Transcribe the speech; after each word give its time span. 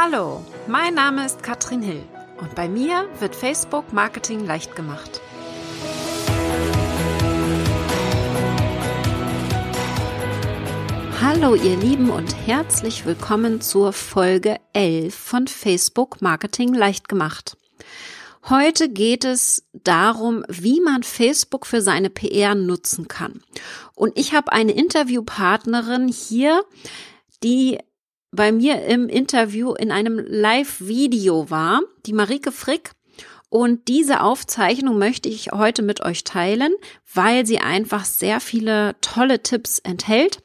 Hallo, 0.00 0.44
mein 0.68 0.94
Name 0.94 1.26
ist 1.26 1.42
Katrin 1.42 1.82
Hill 1.82 2.04
und 2.40 2.54
bei 2.54 2.68
mir 2.68 3.08
wird 3.18 3.34
Facebook 3.34 3.92
Marketing 3.92 4.46
leicht 4.46 4.76
gemacht. 4.76 5.20
Hallo 11.20 11.56
ihr 11.56 11.76
Lieben 11.78 12.10
und 12.10 12.32
herzlich 12.46 13.06
willkommen 13.06 13.60
zur 13.60 13.92
Folge 13.92 14.60
11 14.72 15.12
von 15.12 15.48
Facebook 15.48 16.22
Marketing 16.22 16.74
leicht 16.74 17.08
gemacht. 17.08 17.56
Heute 18.48 18.88
geht 18.88 19.24
es 19.24 19.64
darum, 19.72 20.44
wie 20.48 20.80
man 20.80 21.02
Facebook 21.02 21.66
für 21.66 21.82
seine 21.82 22.08
PR 22.08 22.54
nutzen 22.54 23.08
kann. 23.08 23.42
Und 23.96 24.16
ich 24.16 24.32
habe 24.32 24.52
eine 24.52 24.70
Interviewpartnerin 24.70 26.06
hier, 26.06 26.62
die 27.42 27.78
bei 28.30 28.52
mir 28.52 28.84
im 28.84 29.08
Interview 29.08 29.72
in 29.72 29.90
einem 29.90 30.18
Live-Video 30.18 31.50
war, 31.50 31.80
die 32.06 32.12
Marike 32.12 32.52
Frick. 32.52 32.92
Und 33.50 33.88
diese 33.88 34.20
Aufzeichnung 34.20 34.98
möchte 34.98 35.28
ich 35.28 35.52
heute 35.52 35.82
mit 35.82 36.02
euch 36.02 36.24
teilen, 36.24 36.74
weil 37.12 37.46
sie 37.46 37.60
einfach 37.60 38.04
sehr 38.04 38.40
viele 38.40 38.96
tolle 39.00 39.42
Tipps 39.42 39.78
enthält. 39.78 40.42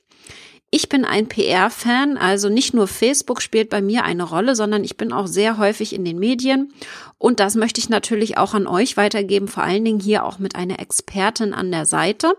Ich 0.75 0.89
bin 0.89 1.05
ein 1.05 1.27
PR-Fan, 1.27 2.17
also 2.17 2.49
nicht 2.49 2.73
nur 2.73 2.87
Facebook 2.87 3.43
spielt 3.43 3.69
bei 3.69 3.79
mir 3.79 4.05
eine 4.05 4.23
Rolle, 4.23 4.55
sondern 4.55 4.83
ich 4.83 4.97
bin 4.97 5.13
auch 5.13 5.27
sehr 5.27 5.59
häufig 5.59 5.93
in 5.93 6.03
den 6.03 6.17
Medien. 6.17 6.73
Und 7.19 7.39
das 7.39 7.53
möchte 7.53 7.79
ich 7.79 7.89
natürlich 7.89 8.37
auch 8.37 8.55
an 8.55 8.65
euch 8.65 8.97
weitergeben, 8.97 9.47
vor 9.47 9.61
allen 9.61 9.85
Dingen 9.85 9.99
hier 9.99 10.25
auch 10.25 10.39
mit 10.39 10.55
einer 10.55 10.79
Expertin 10.79 11.53
an 11.53 11.71
der 11.71 11.85
Seite. 11.85 12.33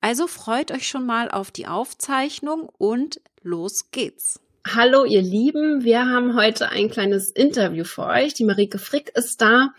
Also 0.00 0.28
freut 0.28 0.70
euch 0.70 0.86
schon 0.86 1.04
mal 1.04 1.30
auf 1.30 1.50
die 1.50 1.66
Aufzeichnung 1.66 2.68
und 2.78 3.20
los 3.42 3.90
geht's. 3.90 4.43
Hallo 4.66 5.04
ihr 5.04 5.20
Lieben, 5.20 5.84
wir 5.84 6.06
haben 6.06 6.34
heute 6.36 6.70
ein 6.70 6.88
kleines 6.88 7.30
Interview 7.30 7.84
für 7.84 8.06
euch. 8.06 8.32
Die 8.32 8.44
Marike 8.44 8.78
Frick 8.78 9.10
ist 9.14 9.42
da. 9.42 9.74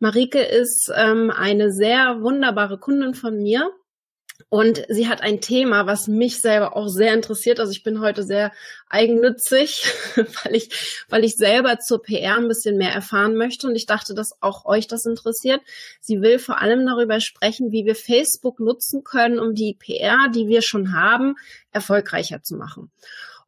Marike 0.00 0.40
ist 0.40 0.90
ähm, 0.92 1.30
eine 1.30 1.72
sehr 1.72 2.20
wunderbare 2.22 2.76
Kundin 2.76 3.14
von 3.14 3.40
mir 3.40 3.70
und 4.48 4.84
sie 4.88 5.08
hat 5.08 5.22
ein 5.22 5.40
Thema, 5.40 5.86
was 5.86 6.08
mich 6.08 6.40
selber 6.40 6.76
auch 6.76 6.88
sehr 6.88 7.14
interessiert. 7.14 7.60
Also 7.60 7.70
ich 7.70 7.84
bin 7.84 8.00
heute 8.00 8.24
sehr 8.24 8.50
eigennützig, 8.88 9.84
weil 10.16 10.56
ich, 10.56 11.04
weil 11.08 11.24
ich 11.24 11.36
selber 11.36 11.78
zur 11.78 12.02
PR 12.02 12.36
ein 12.36 12.48
bisschen 12.48 12.76
mehr 12.76 12.92
erfahren 12.92 13.36
möchte. 13.36 13.68
Und 13.68 13.76
ich 13.76 13.86
dachte, 13.86 14.12
dass 14.12 14.42
auch 14.42 14.64
euch 14.64 14.88
das 14.88 15.06
interessiert. 15.06 15.60
Sie 16.00 16.20
will 16.20 16.40
vor 16.40 16.60
allem 16.60 16.84
darüber 16.84 17.20
sprechen, 17.20 17.70
wie 17.70 17.84
wir 17.84 17.94
Facebook 17.94 18.58
nutzen 18.58 19.04
können, 19.04 19.38
um 19.38 19.54
die 19.54 19.74
PR, 19.74 20.28
die 20.34 20.48
wir 20.48 20.62
schon 20.62 20.94
haben, 20.94 21.36
erfolgreicher 21.70 22.42
zu 22.42 22.56
machen. 22.56 22.90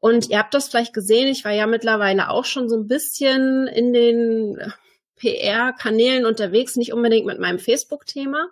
Und 0.00 0.30
ihr 0.30 0.38
habt 0.38 0.54
das 0.54 0.68
vielleicht 0.68 0.94
gesehen, 0.94 1.28
ich 1.28 1.44
war 1.44 1.52
ja 1.52 1.66
mittlerweile 1.66 2.30
auch 2.30 2.44
schon 2.44 2.68
so 2.68 2.76
ein 2.76 2.86
bisschen 2.86 3.66
in 3.66 3.92
den 3.92 4.72
PR-Kanälen 5.16 6.24
unterwegs, 6.24 6.76
nicht 6.76 6.92
unbedingt 6.92 7.26
mit 7.26 7.40
meinem 7.40 7.58
Facebook-Thema, 7.58 8.48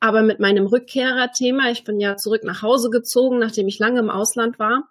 aber 0.00 0.22
mit 0.22 0.40
meinem 0.40 0.66
Rückkehrer-Thema. 0.66 1.70
Ich 1.70 1.84
bin 1.84 2.00
ja 2.00 2.16
zurück 2.16 2.42
nach 2.42 2.62
Hause 2.62 2.90
gezogen, 2.90 3.38
nachdem 3.38 3.68
ich 3.68 3.78
lange 3.78 4.00
im 4.00 4.10
Ausland 4.10 4.58
war. 4.58 4.88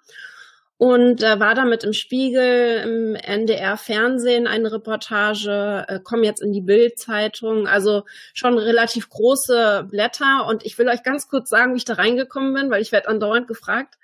Und 0.77 1.22
äh, 1.23 1.42
war 1.42 1.55
damit 1.55 1.83
im 1.83 1.92
Spiegel, 1.92 2.81
im 2.86 3.16
NDR-Fernsehen 3.16 4.47
eine 4.47 4.72
Reportage, 4.72 5.83
äh, 5.89 6.00
komme 6.02 6.23
jetzt 6.23 6.42
in 6.42 6.53
die 6.53 6.61
Bild-Zeitung, 6.61 7.67
also 7.67 8.05
schon 8.33 8.58
relativ 8.58 9.09
große 9.09 9.86
Blätter. 9.92 10.45
Und 10.47 10.66
ich 10.66 10.77
will 10.77 10.88
euch 10.88 11.03
ganz 11.03 11.27
kurz 11.27 11.50
sagen, 11.50 11.73
wie 11.73 11.80
ich 11.80 11.86
da 11.86 11.95
reingekommen 11.95 12.53
bin, 12.53 12.70
weil 12.70 12.81
ich 12.81 12.94
werde 12.94 13.09
andauernd 13.09 13.50
gefragt 13.50 13.98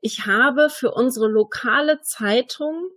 ich 0.00 0.26
habe 0.26 0.70
für 0.70 0.92
unsere 0.92 1.28
lokale 1.28 2.00
Zeitung 2.00 2.90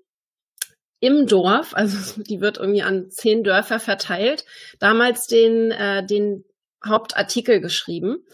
im 1.00 1.28
Dorf, 1.28 1.74
also 1.74 2.22
die 2.24 2.42
wird 2.42 2.58
irgendwie 2.58 2.84
an 2.84 3.10
zehn 3.10 3.44
Dörfer 3.44 3.80
verteilt, 3.80 4.46
damals 4.80 5.28
den, 5.28 5.72
äh, 5.72 6.06
den 6.06 6.46
Hauptartikel 6.86 7.62
geschrieben 7.62 8.26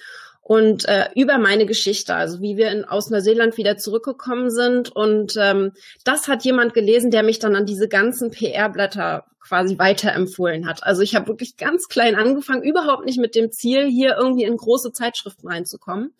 und 0.47 0.87
äh, 0.87 1.09
über 1.13 1.37
meine 1.39 1.65
Geschichte, 1.65 2.15
also 2.15 2.41
wie 2.41 2.55
wir 2.55 2.71
in, 2.71 2.85
aus 2.85 3.09
Neuseeland 3.09 3.57
wieder 3.57 3.75
zurückgekommen 3.75 4.49
sind. 4.49 4.95
Und 4.95 5.35
ähm, 5.37 5.73
das 6.05 6.29
hat 6.29 6.45
jemand 6.45 6.73
gelesen, 6.73 7.11
der 7.11 7.23
mich 7.23 7.39
dann 7.39 7.53
an 7.53 7.65
diese 7.65 7.89
ganzen 7.89 8.31
PR-Blätter 8.31 9.25
quasi 9.41 9.77
weiterempfohlen 9.77 10.65
hat. 10.65 10.83
Also 10.83 11.01
ich 11.01 11.15
habe 11.15 11.27
wirklich 11.27 11.57
ganz 11.57 11.89
klein 11.89 12.15
angefangen, 12.15 12.63
überhaupt 12.63 13.05
nicht 13.05 13.19
mit 13.19 13.35
dem 13.35 13.51
Ziel, 13.51 13.87
hier 13.87 14.15
irgendwie 14.17 14.45
in 14.45 14.55
große 14.55 14.93
Zeitschriften 14.93 15.49
reinzukommen, 15.49 16.13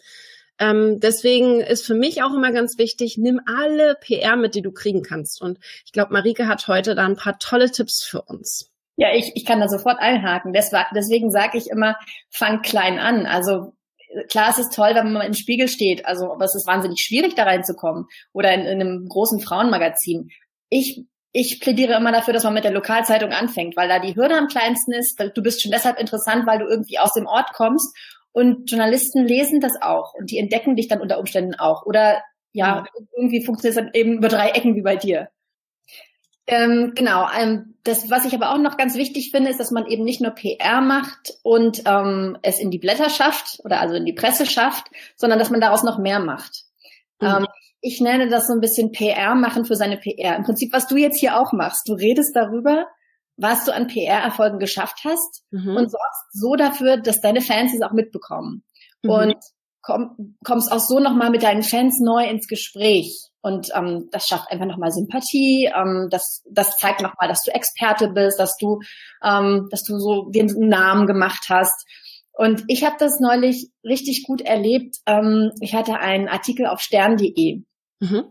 ähm, 0.60 1.00
deswegen 1.00 1.62
ist 1.62 1.86
für 1.86 1.94
mich 1.94 2.24
auch 2.24 2.34
immer 2.34 2.52
ganz 2.52 2.78
wichtig, 2.78 3.18
nimm 3.18 3.40
alle 3.46 3.96
PR 3.96 4.36
mit, 4.36 4.56
die 4.56 4.62
du 4.62 4.72
kriegen 4.72 5.04
kannst. 5.04 5.42
Und 5.42 5.60
ich 5.86 5.92
glaube, 5.92 6.14
Marike 6.14 6.48
hat 6.48 6.68
heute 6.68 6.96
da 6.96 7.06
ein 7.06 7.16
paar 7.16 7.38
tolle 7.40 7.72
Tipps 7.72 8.04
für 8.04 8.22
uns. 8.24 8.72
Ja, 8.96 9.14
ich, 9.14 9.32
ich 9.36 9.46
kann 9.46 9.60
da 9.60 9.70
sofort 9.70 10.00
einhaken. 10.00 10.54
Deswegen 10.54 11.30
sage 11.30 11.58
ich 11.58 11.70
immer, 11.70 11.96
fang 12.30 12.64
klein 12.64 12.98
an. 12.98 13.28
Also 13.28 13.74
klar, 14.30 14.50
es 14.50 14.58
ist 14.58 14.74
toll, 14.74 14.92
wenn 14.96 15.14
man 15.14 15.28
im 15.28 15.36
Spiegel 15.36 15.68
steht. 15.68 16.06
Also, 16.08 16.32
aber 16.32 16.46
es 16.46 16.56
ist 16.56 16.66
wahnsinnig 16.66 17.02
schwierig, 17.02 17.36
da 17.36 17.44
reinzukommen. 17.44 18.06
Oder 18.34 18.54
in, 18.54 18.62
in 18.62 18.82
einem 18.82 19.08
großen 19.08 19.40
Frauenmagazin. 19.40 20.30
Ich 20.70 21.06
ich 21.34 21.60
plädiere 21.60 21.94
immer 21.94 22.12
dafür, 22.12 22.34
dass 22.34 22.46
man 22.46 22.56
mit 22.56 22.64
der 22.64 22.72
Lokalzeitung 22.72 23.32
anfängt, 23.32 23.78
weil 23.78 23.88
da 23.88 24.00
die 24.00 24.16
Hürde 24.16 24.36
am 24.36 24.48
kleinsten 24.48 24.94
ist. 24.94 25.22
Du 25.36 25.44
bist 25.44 25.62
schon 25.62 25.72
deshalb 25.72 26.00
interessant, 26.00 26.48
weil 26.48 26.58
du 26.58 26.66
irgendwie 26.66 26.98
aus 26.98 27.14
dem 27.14 27.28
Ort 27.28 27.54
kommst 27.54 27.96
und 28.38 28.70
Journalisten 28.70 29.26
lesen 29.26 29.62
das 29.62 29.82
auch 29.82 30.14
und 30.14 30.30
die 30.30 30.38
entdecken 30.38 30.76
dich 30.76 30.88
dann 30.88 31.02
unter 31.02 31.18
Umständen 31.18 31.56
auch. 31.56 31.88
Oder 31.88 32.22
ja, 32.54 32.82
mhm. 32.82 33.08
irgendwie 33.18 33.44
funktioniert 33.44 33.76
es 33.76 33.84
dann 33.84 33.94
eben 33.96 34.20
über 34.20 34.28
drei 34.28 34.50
Ecken 34.50 34.76
wie 34.76 34.84
bei 34.84 34.96
dir. 34.96 35.30
Ähm, 36.46 36.92
genau. 36.94 37.28
Ähm, 37.36 37.74
das, 37.84 38.12
was 38.12 38.26
ich 38.26 38.36
aber 38.36 38.52
auch 38.52 38.60
noch 38.60 38.78
ganz 38.78 38.94
wichtig 38.94 39.32
finde, 39.32 39.50
ist, 39.50 39.60
dass 39.60 39.72
man 39.72 39.88
eben 39.88 40.04
nicht 40.04 40.22
nur 40.22 40.36
PR 40.36 40.82
macht 40.82 41.34
und 41.42 41.82
ähm, 41.88 42.38
es 42.44 42.60
in 42.60 42.70
die 42.70 42.78
Blätter 42.78 43.10
schafft 43.10 43.60
oder 43.64 43.82
also 43.82 43.96
in 43.96 44.06
die 44.06 44.14
Presse 44.14 44.46
schafft, 44.46 44.86
sondern 45.16 45.40
dass 45.40 45.50
man 45.50 45.60
daraus 45.60 45.82
noch 45.82 45.98
mehr 45.98 46.20
macht. 46.20 46.66
Mhm. 47.20 47.48
Ich 47.82 48.02
nenne 48.02 48.30
das 48.30 48.46
so 48.46 48.54
ein 48.54 48.62
bisschen 48.62 48.92
PR 48.92 49.34
machen 49.34 49.66
für 49.66 49.76
seine 49.76 49.98
PR. 49.98 50.36
Im 50.36 50.44
Prinzip, 50.44 50.74
was 50.74 50.86
du 50.86 50.96
jetzt 50.96 51.20
hier 51.20 51.40
auch 51.40 51.54
machst. 51.54 51.90
Du 51.90 51.94
redest 51.94 52.36
darüber, 52.36 52.86
was 53.38 53.66
du 53.66 53.74
an 53.74 53.88
PR-Erfolgen 53.88 54.60
geschafft 54.60 55.02
hast 55.06 55.44
mhm. 55.52 55.76
und 55.78 55.92
sorgst 55.92 56.32
so 56.32 56.56
dafür, 56.56 56.98
dass 56.98 57.22
deine 57.22 57.42
Fans 57.42 57.74
es 57.74 57.82
auch 57.82 57.94
mitbekommen. 57.94 58.64
Mhm. 59.04 59.10
Und 59.10 59.36
komm, 59.82 60.36
kommst 60.44 60.72
auch 60.72 60.80
so 60.80 61.00
nochmal 61.00 61.30
mit 61.30 61.44
deinen 61.44 61.64
Fans 61.64 62.00
neu 62.02 62.26
ins 62.28 62.48
Gespräch. 62.48 63.30
Und 63.42 63.70
ähm, 63.76 64.10
das 64.12 64.28
schafft 64.28 64.52
einfach 64.52 64.66
nochmal 64.66 64.92
Sympathie. 64.92 65.72
Ähm, 65.74 66.10
das, 66.12 66.44
das 66.52 66.76
zeigt 66.78 67.02
nochmal, 67.02 67.30
dass 67.30 67.44
du 67.44 67.54
Experte 67.54 68.10
bist, 68.10 68.40
dass 68.40 68.58
du, 68.58 68.80
ähm, 69.24 69.68
dass 69.72 69.84
du 69.84 69.98
so 70.00 70.30
den 70.30 70.48
Namen 70.68 71.08
gemacht 71.08 71.46
hast. 71.50 71.86
Und 72.34 72.64
ich 72.68 72.84
habe 72.84 72.98
das 73.00 73.20
neulich 73.20 73.72
richtig 73.84 74.24
gut 74.28 74.42
erlebt. 74.42 74.98
Ähm, 75.06 75.52
ich 75.62 75.74
hatte 75.74 76.00
einen 76.00 76.28
Artikel 76.28 76.66
auf 76.66 76.82
stern.de. 76.82 77.64
Mhm. 78.00 78.26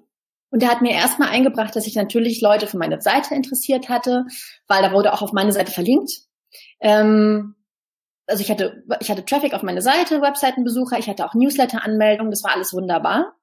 Und 0.50 0.62
der 0.62 0.70
hat 0.70 0.80
mir 0.80 0.92
erstmal 0.92 1.30
eingebracht, 1.30 1.74
dass 1.74 1.86
ich 1.86 1.96
natürlich 1.96 2.40
Leute 2.40 2.66
für 2.66 2.78
meine 2.78 3.00
Seite 3.00 3.34
interessiert 3.34 3.88
hatte, 3.88 4.24
weil 4.68 4.82
da 4.82 4.92
wurde 4.92 5.12
auch 5.12 5.22
auf 5.22 5.32
meine 5.32 5.52
Seite 5.52 5.72
verlinkt. 5.72 6.10
Ähm, 6.80 7.56
also 8.26 8.42
ich 8.42 8.50
hatte, 8.50 8.84
ich 9.00 9.10
hatte 9.10 9.24
Traffic 9.24 9.54
auf 9.54 9.62
meine 9.62 9.82
Seite, 9.82 10.20
Webseitenbesucher, 10.20 10.98
ich 10.98 11.08
hatte 11.08 11.24
auch 11.24 11.34
Newsletter-Anmeldungen, 11.34 12.30
das 12.30 12.42
war 12.42 12.54
alles 12.54 12.72
wunderbar. 12.72 13.34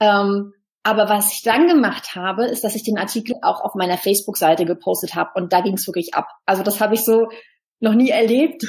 Ähm, 0.00 0.52
aber 0.82 1.08
was 1.08 1.32
ich 1.32 1.42
dann 1.42 1.68
gemacht 1.68 2.14
habe, 2.14 2.46
ist, 2.46 2.64
dass 2.64 2.74
ich 2.74 2.82
den 2.82 2.98
Artikel 2.98 3.36
auch 3.42 3.60
auf 3.60 3.74
meiner 3.74 3.98
Facebook-Seite 3.98 4.64
gepostet 4.64 5.14
habe 5.14 5.30
und 5.34 5.52
da 5.52 5.60
ging 5.60 5.74
es 5.74 5.86
wirklich 5.86 6.14
ab. 6.14 6.28
Also 6.46 6.62
das 6.62 6.80
habe 6.80 6.94
ich 6.94 7.04
so 7.04 7.28
noch 7.80 7.94
nie 7.94 8.10
erlebt. 8.10 8.64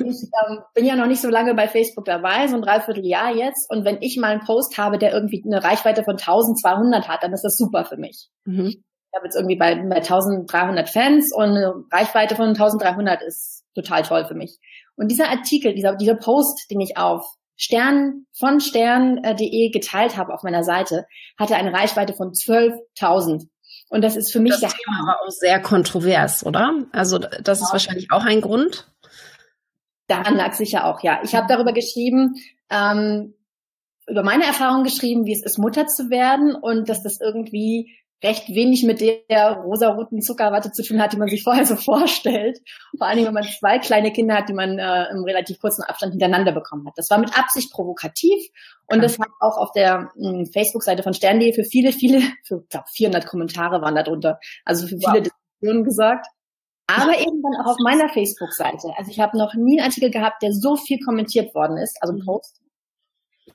Ich 0.00 0.28
ähm, 0.48 0.58
bin 0.74 0.86
ja 0.86 0.96
noch 0.96 1.06
nicht 1.06 1.20
so 1.20 1.28
lange 1.28 1.54
bei 1.54 1.68
Facebook 1.68 2.04
dabei, 2.04 2.48
so 2.48 2.56
ein 2.56 2.62
Dreivierteljahr 2.62 3.34
jetzt. 3.34 3.70
Und 3.70 3.84
wenn 3.84 3.98
ich 4.00 4.16
mal 4.16 4.32
einen 4.32 4.44
Post 4.44 4.76
habe, 4.78 4.98
der 4.98 5.12
irgendwie 5.12 5.42
eine 5.46 5.62
Reichweite 5.62 6.02
von 6.02 6.14
1200 6.14 7.06
hat, 7.06 7.22
dann 7.22 7.32
ist 7.32 7.44
das 7.44 7.56
super 7.56 7.84
für 7.84 7.96
mich. 7.96 8.28
Mhm. 8.44 8.66
Ich 8.66 9.16
habe 9.16 9.26
jetzt 9.26 9.36
irgendwie 9.36 9.56
bei, 9.56 9.76
bei 9.76 9.96
1300 9.96 10.88
Fans 10.88 11.32
und 11.32 11.50
eine 11.50 11.74
Reichweite 11.92 12.34
von 12.34 12.48
1300 12.48 13.22
ist 13.22 13.64
total 13.74 14.02
toll 14.02 14.24
für 14.26 14.34
mich. 14.34 14.58
Und 14.96 15.10
dieser 15.10 15.28
Artikel, 15.28 15.74
dieser, 15.74 15.94
dieser 15.94 16.16
Post, 16.16 16.70
den 16.70 16.80
ich 16.80 16.96
auf 16.96 17.24
Stern 17.56 18.26
von 18.36 18.58
stern.de 18.60 19.70
geteilt 19.70 20.16
habe 20.16 20.34
auf 20.34 20.42
meiner 20.42 20.64
Seite, 20.64 21.06
hatte 21.38 21.54
eine 21.54 21.72
Reichweite 21.72 22.14
von 22.14 22.30
12.000. 22.30 23.46
Und 23.94 24.02
das 24.02 24.16
ist 24.16 24.32
für 24.32 24.40
mich 24.40 24.58
das 24.60 24.74
Thema 24.74 25.02
aber 25.02 25.22
auch 25.22 25.30
sehr 25.30 25.62
kontrovers, 25.62 26.44
oder? 26.44 26.82
Also 26.90 27.18
das 27.18 27.60
ist 27.60 27.70
wahrscheinlich 27.70 28.10
auch 28.10 28.24
ein 28.24 28.40
Grund. 28.40 28.92
Daran 30.08 30.34
lag 30.34 30.54
sicher 30.54 30.86
auch, 30.86 31.04
ja. 31.04 31.20
Ich 31.22 31.36
habe 31.36 31.46
darüber 31.48 31.72
geschrieben, 31.72 32.34
ähm, 32.70 33.34
über 34.08 34.24
meine 34.24 34.46
Erfahrung 34.46 34.82
geschrieben, 34.82 35.26
wie 35.26 35.32
es 35.32 35.44
ist, 35.44 35.58
Mutter 35.58 35.86
zu 35.86 36.10
werden 36.10 36.56
und 36.56 36.88
dass 36.88 37.04
das 37.04 37.20
irgendwie 37.20 37.96
recht 38.24 38.48
wenig 38.48 38.82
mit 38.84 39.00
der 39.00 39.52
rosaroten 39.52 40.22
Zuckerwatte 40.22 40.72
zu 40.72 40.82
tun 40.82 41.00
hat, 41.00 41.12
die 41.12 41.18
man 41.18 41.28
sich 41.28 41.42
vorher 41.42 41.66
so 41.66 41.76
vorstellt. 41.76 42.58
Vor 42.96 43.06
allem, 43.06 43.26
wenn 43.26 43.34
man 43.34 43.44
zwei 43.44 43.78
kleine 43.78 44.12
Kinder 44.12 44.36
hat, 44.36 44.48
die 44.48 44.54
man 44.54 44.78
äh, 44.78 45.10
im 45.10 45.24
relativ 45.24 45.60
kurzen 45.60 45.82
Abstand 45.82 46.12
hintereinander 46.12 46.52
bekommen 46.52 46.86
hat. 46.86 46.94
Das 46.96 47.10
war 47.10 47.18
mit 47.18 47.38
Absicht 47.38 47.70
provokativ 47.72 48.48
und 48.86 49.02
das 49.02 49.18
hat 49.18 49.28
auch 49.40 49.58
auf 49.58 49.72
der 49.72 50.10
hm, 50.16 50.46
Facebook-Seite 50.46 51.02
von 51.02 51.14
Stern.de 51.14 51.52
für 51.52 51.64
viele, 51.64 51.92
viele, 51.92 52.22
für 52.44 52.64
glaub, 52.68 52.88
400 52.88 53.26
Kommentare 53.26 53.82
waren 53.82 53.94
da 53.94 54.02
drunter, 54.02 54.38
also 54.64 54.86
für 54.86 54.98
viele 54.98 55.14
wow. 55.14 55.22
Diskussionen 55.22 55.84
gesagt. 55.84 56.26
Aber 56.86 57.18
eben 57.18 57.42
dann 57.42 57.62
auch 57.62 57.72
auf 57.72 57.78
meiner 57.78 58.08
Facebook-Seite. 58.10 58.92
Also 58.96 59.10
ich 59.10 59.18
habe 59.18 59.38
noch 59.38 59.54
nie 59.54 59.80
einen 59.80 59.88
Artikel 59.88 60.10
gehabt, 60.10 60.42
der 60.42 60.52
so 60.52 60.76
viel 60.76 60.98
kommentiert 61.00 61.54
worden 61.54 61.78
ist, 61.78 61.96
also 62.02 62.14
ein. 62.14 62.24
Post. 62.24 62.60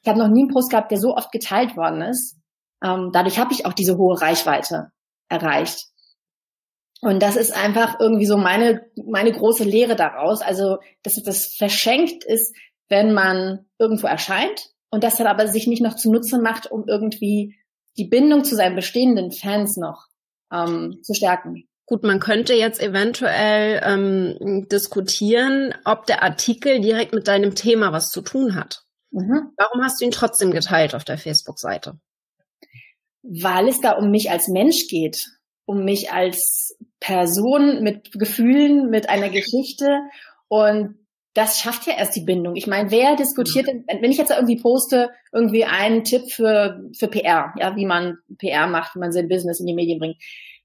Ich 0.01 0.07
habe 0.07 0.19
noch 0.19 0.29
nie 0.29 0.41
einen 0.41 0.53
Post 0.53 0.71
gehabt, 0.71 0.91
der 0.91 0.99
so 0.99 1.15
oft 1.15 1.31
geteilt 1.31 1.75
worden 1.75 2.01
ist. 2.01 2.38
Ähm, 2.83 3.11
dadurch 3.13 3.39
habe 3.39 3.53
ich 3.53 3.65
auch 3.65 3.73
diese 3.73 3.97
hohe 3.97 4.19
Reichweite 4.19 4.91
erreicht. 5.29 5.87
Und 7.01 7.21
das 7.21 7.35
ist 7.35 7.55
einfach 7.55 7.99
irgendwie 7.99 8.25
so 8.25 8.37
meine, 8.37 8.85
meine 8.95 9.31
große 9.31 9.63
Lehre 9.63 9.95
daraus. 9.95 10.41
Also, 10.41 10.79
dass 11.03 11.21
das 11.23 11.55
verschenkt 11.55 12.23
ist, 12.25 12.53
wenn 12.89 13.13
man 13.13 13.65
irgendwo 13.77 14.07
erscheint 14.07 14.69
und 14.89 15.03
das 15.03 15.17
dann 15.17 15.27
aber 15.27 15.47
sich 15.47 15.67
nicht 15.67 15.81
noch 15.81 15.95
zunutze 15.95 16.39
macht, 16.39 16.69
um 16.69 16.85
irgendwie 16.87 17.55
die 17.97 18.05
Bindung 18.05 18.43
zu 18.43 18.55
seinen 18.55 18.75
bestehenden 18.75 19.31
Fans 19.31 19.77
noch 19.77 20.07
ähm, 20.51 20.99
zu 21.03 21.13
stärken. 21.13 21.65
Gut, 21.85 22.03
man 22.03 22.19
könnte 22.19 22.53
jetzt 22.53 22.81
eventuell 22.81 23.81
ähm, 23.83 24.67
diskutieren, 24.69 25.73
ob 25.85 26.05
der 26.05 26.21
Artikel 26.21 26.81
direkt 26.81 27.13
mit 27.13 27.27
deinem 27.27 27.55
Thema 27.55 27.91
was 27.91 28.09
zu 28.09 28.21
tun 28.21 28.55
hat. 28.55 28.83
Mhm. 29.11 29.53
Warum 29.57 29.83
hast 29.83 29.99
du 29.99 30.05
ihn 30.05 30.11
trotzdem 30.11 30.51
geteilt 30.51 30.93
auf 30.93 31.03
der 31.03 31.17
Facebook-Seite? 31.17 31.99
Weil 33.29 33.67
es 33.67 33.79
da 33.79 33.91
um 33.91 34.09
mich 34.09 34.31
als 34.31 34.47
Mensch 34.47 34.87
geht, 34.87 35.17
um 35.65 35.85
mich 35.85 36.11
als 36.11 36.75
Person 36.99 37.83
mit 37.83 38.11
Gefühlen, 38.13 38.89
mit 38.89 39.09
einer 39.09 39.29
Geschichte 39.29 39.99
und 40.47 40.95
das 41.35 41.59
schafft 41.59 41.85
ja 41.85 41.93
erst 41.95 42.15
die 42.15 42.25
Bindung. 42.25 42.55
Ich 42.55 42.67
meine, 42.67 42.91
wer 42.91 43.15
diskutiert, 43.15 43.67
mhm. 43.67 43.85
wenn 44.01 44.11
ich 44.11 44.17
jetzt 44.17 44.31
irgendwie 44.31 44.59
poste, 44.59 45.11
irgendwie 45.31 45.63
einen 45.63 46.03
Tipp 46.03 46.31
für, 46.31 46.81
für 46.97 47.07
PR, 47.07 47.53
ja, 47.57 47.75
wie 47.75 47.85
man 47.85 48.17
PR 48.39 48.67
macht, 48.67 48.95
wie 48.95 48.99
man 48.99 49.11
sein 49.11 49.29
Business 49.29 49.59
in 49.59 49.67
die 49.67 49.75
Medien 49.75 49.99
bringt, 49.99 50.17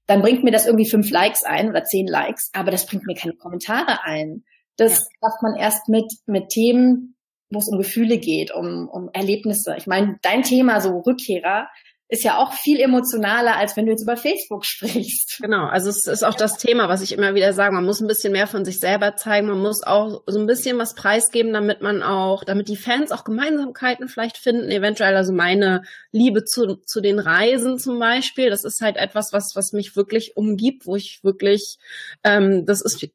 dann 0.07 0.21
bringt 0.21 0.43
mir 0.43 0.51
das 0.51 0.65
irgendwie 0.65 0.89
fünf 0.89 1.09
Likes 1.09 1.43
ein 1.43 1.69
oder 1.69 1.83
zehn 1.83 2.07
Likes, 2.07 2.49
aber 2.53 2.71
das 2.71 2.85
bringt 2.85 3.05
mir 3.05 3.15
keine 3.15 3.35
Kommentare 3.35 4.03
ein. 4.03 4.43
Das 4.75 5.07
schafft 5.21 5.41
man 5.41 5.55
erst 5.55 5.87
mit, 5.87 6.11
mit 6.25 6.49
Themen, 6.49 7.15
wo 7.49 7.59
es 7.59 7.69
um 7.69 7.77
Gefühle 7.77 8.17
geht, 8.17 8.53
um, 8.53 8.89
um 8.89 9.09
Erlebnisse. 9.13 9.75
Ich 9.77 9.87
meine, 9.87 10.17
dein 10.21 10.43
Thema, 10.43 10.81
so 10.81 10.99
Rückkehrer, 10.99 11.69
ist 12.07 12.23
ja 12.23 12.37
auch 12.37 12.53
viel 12.53 12.79
emotionaler, 12.79 13.57
als 13.57 13.75
wenn 13.75 13.85
du 13.85 13.91
jetzt 13.91 14.03
über 14.03 14.15
Facebook 14.15 14.63
sprichst. 14.65 15.39
Genau, 15.41 15.65
also 15.65 15.89
es 15.89 16.05
ist 16.05 16.23
auch 16.23 16.35
das 16.35 16.57
Thema, 16.57 16.87
was 16.87 17.01
ich 17.01 17.11
immer 17.11 17.33
wieder 17.33 17.51
sage. 17.53 17.73
Man 17.73 17.85
muss 17.85 17.99
ein 17.99 18.07
bisschen 18.07 18.31
mehr 18.31 18.45
von 18.45 18.63
sich 18.63 18.79
selber 18.79 19.15
zeigen. 19.15 19.47
Man 19.47 19.59
muss 19.59 19.81
auch 19.81 20.21
so 20.27 20.39
ein 20.39 20.45
bisschen 20.45 20.77
was 20.77 20.93
preisgeben, 20.93 21.51
damit 21.51 21.81
man 21.81 22.03
auch, 22.03 22.43
damit 22.43 22.67
die 22.67 22.77
Fans 22.77 23.11
auch 23.11 23.23
Gemeinsamkeiten 23.23 24.07
vielleicht 24.07 24.37
finden. 24.37 24.69
Eventuell 24.69 25.15
also 25.15 25.33
meine 25.33 25.81
Liebe 26.11 26.45
zu, 26.45 26.75
zu 26.85 27.01
den 27.01 27.17
Reisen 27.17 27.79
zum 27.79 27.97
Beispiel. 27.97 28.51
Das 28.51 28.63
ist 28.63 28.81
halt 28.81 28.97
etwas, 28.97 29.33
was, 29.33 29.55
was 29.55 29.73
mich 29.73 29.95
wirklich 29.95 30.37
umgibt, 30.37 30.85
wo 30.85 30.95
ich 30.95 31.21
wirklich, 31.23 31.79
ähm, 32.23 32.65
das 32.65 32.81
ist 32.81 33.07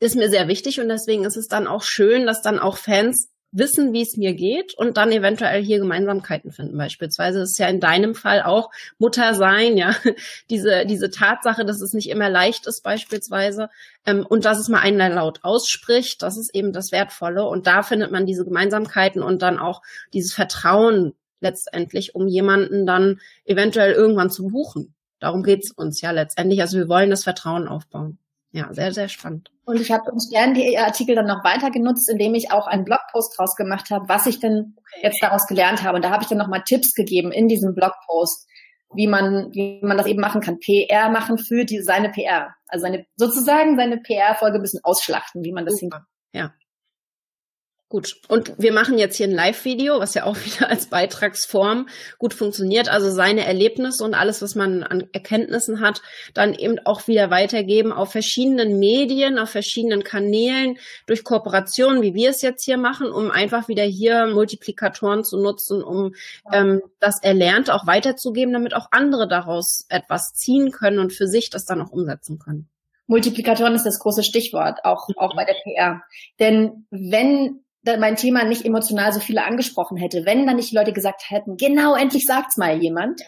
ist 0.00 0.16
mir 0.16 0.28
sehr 0.28 0.48
wichtig 0.48 0.80
und 0.80 0.88
deswegen 0.88 1.24
ist 1.24 1.36
es 1.36 1.46
dann 1.46 1.68
auch 1.68 1.82
schön, 1.82 2.26
dass 2.26 2.42
dann 2.42 2.58
auch 2.58 2.76
Fans 2.76 3.28
wissen, 3.54 3.92
wie 3.92 4.02
es 4.02 4.16
mir 4.16 4.34
geht 4.34 4.74
und 4.74 4.96
dann 4.96 5.12
eventuell 5.12 5.62
hier 5.62 5.78
Gemeinsamkeiten 5.78 6.50
finden. 6.50 6.76
Beispielsweise 6.76 7.40
ist 7.40 7.58
ja 7.58 7.68
in 7.68 7.78
deinem 7.78 8.14
Fall 8.14 8.42
auch 8.42 8.70
Mutter 8.98 9.34
sein, 9.34 9.76
ja, 9.76 9.94
diese, 10.50 10.84
diese 10.86 11.10
Tatsache, 11.10 11.64
dass 11.64 11.80
es 11.80 11.92
nicht 11.92 12.10
immer 12.10 12.28
leicht 12.28 12.66
ist 12.66 12.82
beispielsweise 12.82 13.70
ähm, 14.06 14.26
und 14.26 14.44
dass 14.44 14.58
es 14.58 14.68
mal 14.68 14.80
einer 14.80 15.08
laut 15.08 15.40
ausspricht, 15.44 16.22
das 16.22 16.36
ist 16.36 16.54
eben 16.54 16.72
das 16.72 16.90
Wertvolle 16.90 17.44
und 17.44 17.68
da 17.68 17.82
findet 17.82 18.10
man 18.10 18.26
diese 18.26 18.44
Gemeinsamkeiten 18.44 19.22
und 19.22 19.40
dann 19.40 19.58
auch 19.58 19.82
dieses 20.12 20.34
Vertrauen 20.34 21.14
letztendlich, 21.40 22.16
um 22.16 22.26
jemanden 22.26 22.86
dann 22.86 23.20
eventuell 23.44 23.92
irgendwann 23.92 24.30
zu 24.30 24.48
buchen. 24.48 24.94
Darum 25.20 25.44
geht's 25.44 25.70
uns 25.70 26.00
ja 26.00 26.10
letztendlich. 26.10 26.60
Also 26.60 26.76
wir 26.76 26.88
wollen 26.88 27.10
das 27.10 27.22
Vertrauen 27.22 27.68
aufbauen. 27.68 28.18
Ja, 28.54 28.72
sehr, 28.72 28.92
sehr 28.92 29.08
spannend. 29.08 29.50
Und 29.64 29.80
ich 29.80 29.90
habe 29.90 30.12
uns 30.12 30.30
gern 30.30 30.54
die 30.54 30.78
Artikel 30.78 31.16
dann 31.16 31.26
noch 31.26 31.42
weiter 31.42 31.72
genutzt, 31.72 32.08
indem 32.08 32.36
ich 32.36 32.52
auch 32.52 32.68
einen 32.68 32.84
Blogpost 32.84 33.36
draus 33.36 33.56
gemacht 33.56 33.90
habe, 33.90 34.08
was 34.08 34.26
ich 34.26 34.38
denn 34.38 34.76
jetzt 35.02 35.20
daraus 35.20 35.48
gelernt 35.48 35.82
habe. 35.82 35.96
Und 35.96 36.04
da 36.04 36.10
habe 36.10 36.22
ich 36.22 36.28
dann 36.28 36.38
nochmal 36.38 36.62
Tipps 36.62 36.94
gegeben 36.94 37.32
in 37.32 37.48
diesem 37.48 37.74
Blogpost, 37.74 38.46
wie 38.94 39.08
man, 39.08 39.50
wie 39.52 39.80
man 39.82 39.96
das 39.96 40.06
eben 40.06 40.20
machen 40.20 40.40
kann. 40.40 40.60
PR 40.60 41.10
machen 41.10 41.36
für 41.36 41.64
die, 41.64 41.82
seine 41.82 42.10
PR. 42.10 42.54
Also 42.68 42.84
seine, 42.84 43.06
sozusagen 43.16 43.76
seine 43.76 43.98
PR-Folge 43.98 44.60
ein 44.60 44.62
bisschen 44.62 44.84
ausschlachten, 44.84 45.42
wie 45.42 45.52
man 45.52 45.66
das 45.66 45.80
hinkriegt. 45.80 46.04
Ja. 46.32 46.54
Gut, 47.94 48.16
und 48.26 48.54
wir 48.58 48.72
machen 48.72 48.98
jetzt 48.98 49.18
hier 49.18 49.28
ein 49.28 49.32
Live-Video, 49.36 50.00
was 50.00 50.14
ja 50.14 50.24
auch 50.24 50.34
wieder 50.44 50.68
als 50.68 50.86
Beitragsform 50.86 51.88
gut 52.18 52.34
funktioniert. 52.34 52.88
Also 52.88 53.08
seine 53.08 53.46
Erlebnisse 53.46 54.02
und 54.02 54.14
alles, 54.14 54.42
was 54.42 54.56
man 54.56 54.82
an 54.82 55.04
Erkenntnissen 55.12 55.78
hat, 55.78 56.02
dann 56.34 56.54
eben 56.54 56.80
auch 56.86 57.06
wieder 57.06 57.30
weitergeben 57.30 57.92
auf 57.92 58.10
verschiedenen 58.10 58.80
Medien, 58.80 59.38
auf 59.38 59.50
verschiedenen 59.50 60.02
Kanälen, 60.02 60.76
durch 61.06 61.22
Kooperationen, 61.22 62.02
wie 62.02 62.14
wir 62.14 62.30
es 62.30 62.42
jetzt 62.42 62.64
hier 62.64 62.78
machen, 62.78 63.12
um 63.12 63.30
einfach 63.30 63.68
wieder 63.68 63.84
hier 63.84 64.26
Multiplikatoren 64.26 65.22
zu 65.22 65.40
nutzen, 65.40 65.80
um 65.80 66.16
ähm, 66.52 66.82
das 66.98 67.22
Erlernte 67.22 67.72
auch 67.72 67.86
weiterzugeben, 67.86 68.52
damit 68.52 68.74
auch 68.74 68.88
andere 68.90 69.28
daraus 69.28 69.86
etwas 69.88 70.32
ziehen 70.32 70.72
können 70.72 70.98
und 70.98 71.12
für 71.12 71.28
sich 71.28 71.48
das 71.48 71.64
dann 71.64 71.80
auch 71.80 71.92
umsetzen 71.92 72.40
können. 72.40 72.68
Multiplikatoren 73.06 73.74
ist 73.74 73.84
das 73.84 74.00
große 74.00 74.24
Stichwort, 74.24 74.80
auch, 74.84 75.08
auch 75.16 75.36
bei 75.36 75.44
der 75.44 75.54
PR. 75.62 76.02
Denn 76.40 76.86
wenn 76.90 77.63
mein 77.98 78.16
Thema 78.16 78.44
nicht 78.44 78.64
emotional 78.64 79.12
so 79.12 79.20
viele 79.20 79.44
angesprochen 79.44 79.96
hätte, 79.96 80.24
wenn 80.26 80.46
dann 80.46 80.56
nicht 80.56 80.70
die 80.70 80.76
Leute 80.76 80.92
gesagt 80.92 81.30
hätten, 81.30 81.56
genau, 81.56 81.94
endlich 81.94 82.24
sagt's 82.24 82.56
mal 82.56 82.82
jemand, 82.82 83.20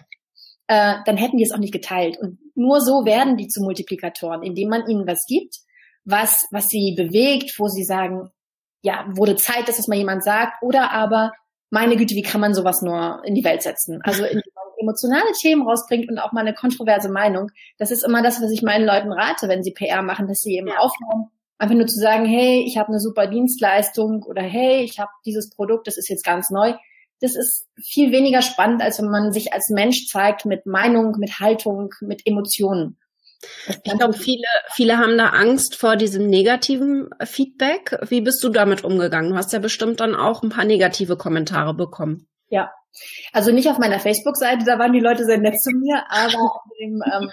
äh, 0.67 0.97
dann 1.05 1.17
hätten 1.17 1.37
die 1.37 1.45
es 1.45 1.53
auch 1.53 1.59
nicht 1.59 1.73
geteilt. 1.73 2.19
Und 2.19 2.39
nur 2.55 2.81
so 2.81 3.05
werden 3.05 3.37
die 3.37 3.49
zu 3.49 3.63
Multiplikatoren, 3.63 4.43
indem 4.43 4.69
man 4.69 4.87
ihnen 4.89 5.07
was 5.07 5.27
gibt, 5.27 5.57
was, 6.05 6.47
was 6.51 6.69
sie 6.69 6.95
bewegt, 6.97 7.55
wo 7.59 7.69
sie 7.69 7.85
sagen, 7.85 8.31
ja, 8.83 9.05
wurde 9.11 9.37
Zeit, 9.37 9.69
dass 9.69 9.77
das 9.77 9.89
mal 9.89 9.99
jemand 9.99 10.25
sagt, 10.25 10.63
oder 10.63 10.93
aber, 10.93 11.33
meine 11.71 11.97
Güte, 11.97 12.15
wie 12.15 12.23
kann 12.23 12.41
man 12.41 12.55
sowas 12.55 12.83
nur 12.83 13.23
in 13.25 13.35
die 13.35 13.45
Welt 13.45 13.63
setzen? 13.63 14.01
Also 14.03 14.25
indem 14.25 14.43
man 14.55 14.65
emotionale 14.79 15.33
Themen 15.33 15.67
rausbringt 15.67 16.09
und 16.09 16.19
auch 16.19 16.33
mal 16.33 16.43
eine 16.43 16.55
kontroverse 16.55 17.09
Meinung. 17.11 17.51
Das 17.79 17.91
ist 17.91 18.05
immer 18.05 18.23
das, 18.23 18.41
was 18.41 18.51
ich 18.51 18.63
meinen 18.63 18.87
Leuten 18.87 19.13
rate, 19.13 19.49
wenn 19.49 19.63
sie 19.63 19.73
PR 19.73 20.03
machen, 20.03 20.29
dass 20.29 20.41
sie 20.41 20.57
eben 20.57 20.69
ja. 20.69 20.79
aufhören, 20.79 21.31
Einfach 21.59 21.75
nur 21.75 21.87
zu 21.87 21.99
sagen, 21.99 22.27
hey, 22.27 22.65
ich 22.67 22.77
habe 22.77 22.89
eine 22.89 23.01
super 23.01 23.27
Dienstleistung 23.27 24.23
oder 24.25 24.43
hey, 24.43 24.83
ich 24.83 24.99
habe 24.99 25.11
dieses 25.25 25.51
Produkt, 25.51 25.87
das 25.87 25.97
ist 25.97 26.09
jetzt 26.09 26.25
ganz 26.25 26.51
neu. 26.51 26.75
Das 27.21 27.35
ist 27.35 27.67
viel 27.83 28.13
weniger 28.13 28.43
spannend, 28.43 28.83
als 28.83 29.01
wenn 29.01 29.09
man 29.09 29.33
sich 29.33 29.55
als 29.55 29.71
Mensch 29.71 30.07
zeigt 30.07 30.45
mit 30.45 30.67
Meinung, 30.67 31.17
mit 31.19 31.41
Haltung, 31.41 31.95
mit 32.01 32.27
Emotionen. 32.27 32.99
Ich 33.69 33.99
glaube, 33.99 34.15
viele, 34.15 34.47
viele 34.73 34.99
haben 34.99 35.17
da 35.17 35.29
Angst 35.29 35.77
vor 35.77 35.97
diesem 35.97 36.29
negativen 36.29 37.11
Feedback. 37.25 37.99
Wie 38.09 38.21
bist 38.21 38.43
du 38.43 38.49
damit 38.49 38.85
umgegangen? 38.85 39.31
Du 39.31 39.37
hast 39.37 39.53
ja 39.53 39.59
bestimmt 39.59 40.01
dann 40.01 40.15
auch 40.15 40.43
ein 40.43 40.49
paar 40.51 40.65
negative 40.65 41.17
Kommentare 41.17 41.75
bekommen. 41.75 42.29
Ja, 42.49 42.71
also 43.33 43.53
nicht 43.53 43.69
auf 43.69 43.79
meiner 43.79 44.01
Facebook-Seite, 44.01 44.65
da 44.65 44.79
waren 44.79 44.93
die 44.93 45.01
Leute 45.01 45.25
sehr 45.25 45.39
nett 45.39 45.61
zu 45.61 45.71
mir, 45.71 46.05
aber 46.09 46.41
auf, 46.41 46.63
dem, 46.81 47.03
ähm, 47.13 47.31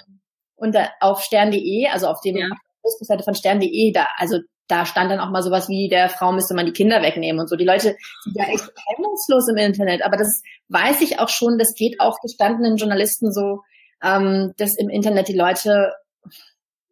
unter, 0.55 0.89
auf 0.99 1.21
stern.de, 1.21 1.87
also 1.87 2.07
auf 2.07 2.21
dem 2.21 2.37
ja. 2.37 2.49
Facebook-Seite 2.83 3.23
von 3.23 3.35
stern.de, 3.35 3.91
da, 3.91 4.07
also 4.17 4.39
da 4.67 4.85
stand 4.85 5.11
dann 5.11 5.19
auch 5.19 5.29
mal 5.29 5.43
sowas 5.43 5.67
wie, 5.69 5.89
der 5.89 6.09
Frau 6.09 6.31
müsste 6.31 6.53
man 6.53 6.65
die 6.65 6.71
Kinder 6.71 7.01
wegnehmen 7.01 7.39
und 7.39 7.49
so. 7.49 7.55
Die 7.55 7.65
Leute 7.65 7.95
sind 8.23 8.35
ja 8.35 8.45
echt 8.45 8.71
hemmungslos 8.87 9.47
im 9.49 9.57
Internet, 9.57 10.03
aber 10.03 10.17
das 10.17 10.41
weiß 10.69 11.01
ich 11.01 11.19
auch 11.19 11.29
schon, 11.29 11.57
das 11.57 11.73
geht 11.75 11.99
auch 11.99 12.19
gestandenen 12.21 12.77
Journalisten 12.77 13.31
so, 13.31 13.61
ähm, 14.01 14.53
dass 14.57 14.77
im 14.77 14.89
Internet 14.89 15.27
die 15.27 15.37
Leute, 15.37 15.93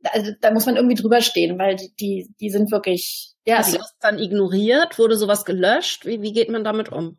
also 0.04 0.32
da 0.42 0.52
muss 0.52 0.66
man 0.66 0.76
irgendwie 0.76 0.96
drüber 0.96 1.22
stehen, 1.22 1.58
weil 1.60 1.76
die, 1.76 1.94
die, 2.00 2.34
die 2.40 2.50
sind 2.50 2.72
wirklich, 2.72 3.34
ja. 3.46 3.58
Hast 3.58 3.74
du 3.74 3.78
das 3.80 3.96
dann 4.00 4.20
ignoriert? 4.20 5.00
Wurde 5.00 5.18
sowas 5.18 5.46
gelöscht? 5.46 6.06
Wie, 6.06 6.22
wie 6.22 6.34
geht 6.34 6.50
man 6.50 6.64
damit 6.64 6.92
um? 6.92 7.18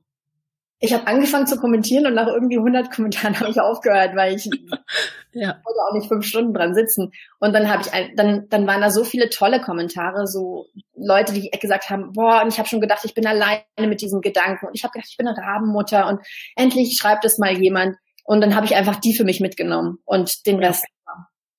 Ich 0.85 0.93
habe 0.93 1.07
angefangen 1.07 1.47
zu 1.47 1.59
kommentieren 1.59 2.07
und 2.07 2.15
nach 2.15 2.27
irgendwie 2.27 2.59
100 2.59 2.91
Kommentaren 2.91 3.39
habe 3.41 3.49
ich 3.49 3.61
aufgehört, 3.61 4.17
weil 4.17 4.35
ich 4.35 4.47
ja. 5.33 5.61
wollte 5.65 5.81
auch 5.89 5.95
nicht 5.95 6.09
fünf 6.09 6.27
Stunden 6.27 6.53
dran 6.53 6.75
sitzen. 6.75 7.13
Und 7.39 7.55
dann 7.55 7.71
habe 7.71 7.83
ich 7.83 7.93
ein, 7.93 8.17
dann 8.17 8.49
dann 8.49 8.67
waren 8.67 8.81
da 8.81 8.91
so 8.91 9.05
viele 9.05 9.31
tolle 9.31 9.61
Kommentare, 9.61 10.27
so 10.27 10.67
Leute, 10.97 11.33
die 11.33 11.49
gesagt 11.51 11.89
haben, 11.89 12.13
boah, 12.13 12.43
und 12.43 12.49
ich 12.49 12.59
habe 12.59 12.69
schon 12.69 12.81
gedacht, 12.81 13.05
ich 13.05 13.15
bin 13.15 13.27
alleine 13.27 13.63
mit 13.79 14.03
diesem 14.03 14.21
Gedanken 14.21 14.67
und 14.67 14.75
ich 14.75 14.83
habe 14.83 14.93
gedacht, 14.93 15.09
ich 15.09 15.17
bin 15.17 15.29
eine 15.29 15.39
Rabenmutter 15.39 16.09
und 16.09 16.21
endlich 16.57 16.99
schreibt 17.01 17.25
es 17.25 17.39
mal 17.39 17.57
jemand. 17.57 17.97
Und 18.25 18.41
dann 18.41 18.57
habe 18.57 18.67
ich 18.67 18.75
einfach 18.75 18.97
die 18.97 19.17
für 19.17 19.25
mich 19.25 19.41
mitgenommen 19.41 19.99
und 20.05 20.47
den 20.47 20.59
Rest. 20.59 20.85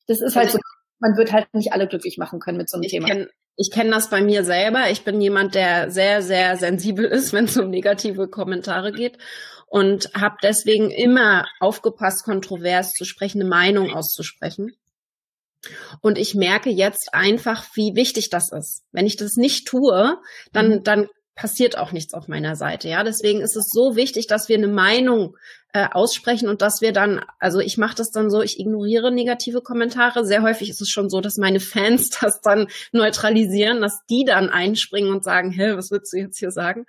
Das 0.07 0.19
ist 0.19 0.35
halt 0.35 0.51
so, 0.51 0.59
man 1.03 1.17
wird 1.17 1.33
halt 1.33 1.53
nicht 1.53 1.73
alle 1.73 1.87
glücklich 1.87 2.17
machen 2.17 2.39
können 2.39 2.57
mit 2.57 2.69
so 2.69 2.77
einem 2.77 2.83
ich 2.83 2.91
Thema. 2.91 3.07
Kenn, 3.07 3.27
ich 3.57 3.69
kenne 3.71 3.91
das 3.91 4.09
bei 4.09 4.21
mir 4.21 4.43
selber. 4.43 4.89
Ich 4.89 5.03
bin 5.03 5.21
jemand, 5.21 5.53
der 5.53 5.91
sehr, 5.91 6.21
sehr 6.21 6.55
sensibel 6.57 7.05
ist, 7.05 7.33
wenn 7.33 7.45
es 7.45 7.57
um 7.57 7.69
negative 7.69 8.27
Kommentare 8.27 8.91
geht. 8.91 9.17
und 9.67 10.11
habe 10.13 10.35
deswegen 10.41 10.91
immer 10.91 11.47
aufgepasst, 11.59 12.23
kontrovers 12.23 12.93
zu 12.93 13.05
sprechen, 13.05 13.41
eine 13.41 13.49
Meinung 13.49 13.91
auszusprechen. 13.91 14.71
Und 16.01 16.17
ich 16.17 16.35
merke 16.35 16.69
jetzt 16.69 17.13
einfach, 17.13 17.65
wie 17.73 17.95
wichtig 17.95 18.29
das 18.29 18.51
ist. 18.51 18.83
Wenn 18.91 19.05
ich 19.05 19.17
das 19.17 19.35
nicht 19.35 19.67
tue, 19.67 20.17
dann, 20.51 20.69
mhm. 20.69 20.83
dann 20.83 21.07
passiert 21.35 21.77
auch 21.77 21.91
nichts 21.91 22.13
auf 22.13 22.27
meiner 22.27 22.55
Seite. 22.55 22.87
Ja, 22.87 23.03
deswegen 23.03 23.41
ist 23.41 23.55
es 23.55 23.69
so 23.69 23.95
wichtig, 23.95 24.27
dass 24.27 24.47
wir 24.47 24.57
eine 24.57 24.67
Meinung 24.67 25.35
äh, 25.73 25.87
aussprechen 25.91 26.49
und 26.49 26.61
dass 26.61 26.81
wir 26.81 26.93
dann, 26.93 27.25
also 27.39 27.59
ich 27.59 27.79
mache 27.79 27.95
das 27.95 28.11
dann 28.11 28.29
so, 28.29 28.43
ich 28.43 28.59
ignoriere 28.59 29.11
negative 29.11 29.61
Kommentare. 29.61 30.23
Sehr 30.23 30.43
häufig 30.43 30.69
ist 30.69 30.81
es 30.81 30.89
schon 30.89 31.09
so, 31.09 31.19
dass 31.19 31.37
meine 31.37 31.59
Fans 31.59 32.11
das 32.21 32.41
dann 32.41 32.67
neutralisieren, 32.91 33.81
dass 33.81 34.05
die 34.05 34.23
dann 34.23 34.49
einspringen 34.49 35.11
und 35.11 35.23
sagen, 35.23 35.49
hä, 35.49 35.73
was 35.75 35.89
willst 35.89 36.13
du 36.13 36.17
jetzt 36.17 36.37
hier 36.37 36.51
sagen? 36.51 36.85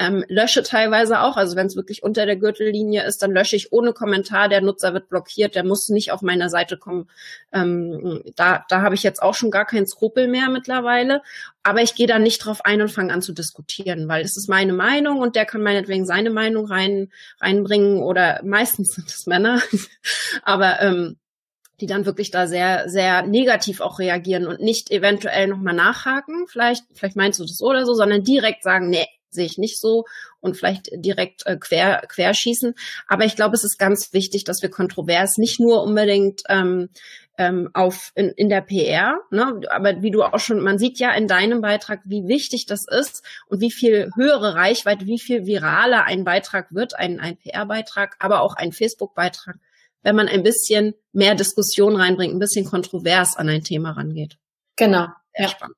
Ähm, 0.00 0.24
lösche 0.28 0.64
teilweise 0.64 1.20
auch, 1.20 1.36
also 1.36 1.54
wenn 1.54 1.68
es 1.68 1.76
wirklich 1.76 2.02
unter 2.02 2.26
der 2.26 2.36
Gürtellinie 2.36 3.04
ist, 3.04 3.22
dann 3.22 3.30
lösche 3.30 3.54
ich 3.54 3.72
ohne 3.72 3.92
Kommentar, 3.92 4.48
der 4.48 4.62
Nutzer 4.62 4.92
wird 4.94 5.08
blockiert, 5.08 5.54
der 5.54 5.64
muss 5.64 5.88
nicht 5.88 6.10
auf 6.10 6.20
meiner 6.20 6.50
Seite 6.50 6.76
kommen. 6.76 7.08
Ähm, 7.52 8.22
da 8.34 8.64
da 8.68 8.82
habe 8.82 8.96
ich 8.96 9.04
jetzt 9.04 9.22
auch 9.22 9.34
schon 9.34 9.52
gar 9.52 9.64
keinen 9.64 9.86
Skrupel 9.86 10.26
mehr 10.26 10.48
mittlerweile. 10.48 11.22
Aber 11.66 11.80
ich 11.80 11.94
gehe 11.94 12.06
da 12.06 12.18
nicht 12.18 12.44
drauf 12.44 12.62
ein 12.64 12.82
und 12.82 12.90
fange 12.90 13.12
an 13.12 13.22
zu 13.22 13.32
diskutieren, 13.32 14.06
weil 14.06 14.22
es 14.22 14.36
ist 14.36 14.48
meine 14.48 14.74
Meinung 14.74 15.20
und 15.20 15.34
der 15.34 15.46
kann 15.46 15.62
meinetwegen 15.62 16.04
seine 16.04 16.28
Meinung 16.28 16.66
rein, 16.66 17.10
reinbringen 17.40 18.02
oder 18.02 18.23
oder 18.24 18.44
meistens 18.44 18.94
sind 18.94 19.08
es 19.08 19.26
Männer, 19.26 19.60
aber 20.42 20.80
ähm, 20.80 21.16
die 21.80 21.86
dann 21.86 22.06
wirklich 22.06 22.30
da 22.30 22.46
sehr, 22.46 22.88
sehr 22.88 23.26
negativ 23.26 23.80
auch 23.80 23.98
reagieren 23.98 24.46
und 24.46 24.60
nicht 24.60 24.90
eventuell 24.90 25.48
nochmal 25.48 25.74
nachhaken, 25.74 26.46
vielleicht, 26.46 26.84
vielleicht 26.94 27.16
meinst 27.16 27.40
du 27.40 27.44
das 27.44 27.56
so 27.56 27.66
oder 27.66 27.84
so, 27.84 27.94
sondern 27.94 28.22
direkt 28.22 28.62
sagen, 28.62 28.88
nee, 28.88 29.06
sehe 29.30 29.46
ich 29.46 29.58
nicht 29.58 29.80
so 29.80 30.04
und 30.40 30.56
vielleicht 30.56 30.90
direkt 30.94 31.44
äh, 31.46 31.56
quer, 31.56 32.02
querschießen. 32.08 32.74
Aber 33.08 33.24
ich 33.24 33.34
glaube, 33.34 33.56
es 33.56 33.64
ist 33.64 33.78
ganz 33.78 34.12
wichtig, 34.12 34.44
dass 34.44 34.62
wir 34.62 34.70
kontrovers 34.70 35.38
nicht 35.38 35.58
nur 35.58 35.82
unbedingt 35.82 36.42
ähm, 36.48 36.88
ähm, 37.36 37.70
auf 37.74 38.12
in, 38.14 38.30
in 38.30 38.48
der 38.48 38.60
PR, 38.60 39.18
ne? 39.30 39.60
aber 39.70 40.02
wie 40.02 40.10
du 40.10 40.22
auch 40.22 40.38
schon, 40.38 40.60
man 40.60 40.78
sieht 40.78 40.98
ja 40.98 41.12
in 41.12 41.26
deinem 41.26 41.60
Beitrag, 41.60 42.00
wie 42.04 42.28
wichtig 42.28 42.66
das 42.66 42.86
ist 42.86 43.24
und 43.48 43.60
wie 43.60 43.72
viel 43.72 44.10
höhere 44.16 44.54
Reichweite, 44.54 45.06
wie 45.06 45.18
viel 45.18 45.46
viraler 45.46 46.04
ein 46.04 46.24
Beitrag 46.24 46.72
wird, 46.72 46.96
ein, 46.96 47.20
ein 47.20 47.36
PR-Beitrag, 47.36 48.16
aber 48.20 48.40
auch 48.42 48.54
ein 48.54 48.72
Facebook-Beitrag, 48.72 49.56
wenn 50.02 50.16
man 50.16 50.28
ein 50.28 50.42
bisschen 50.42 50.94
mehr 51.12 51.34
Diskussion 51.34 51.96
reinbringt, 51.96 52.34
ein 52.34 52.38
bisschen 52.38 52.66
kontrovers 52.66 53.36
an 53.36 53.48
ein 53.48 53.64
Thema 53.64 53.92
rangeht. 53.92 54.38
Genau. 54.76 55.06
Sehr 55.34 55.46
ja. 55.46 55.48
spannend. 55.48 55.76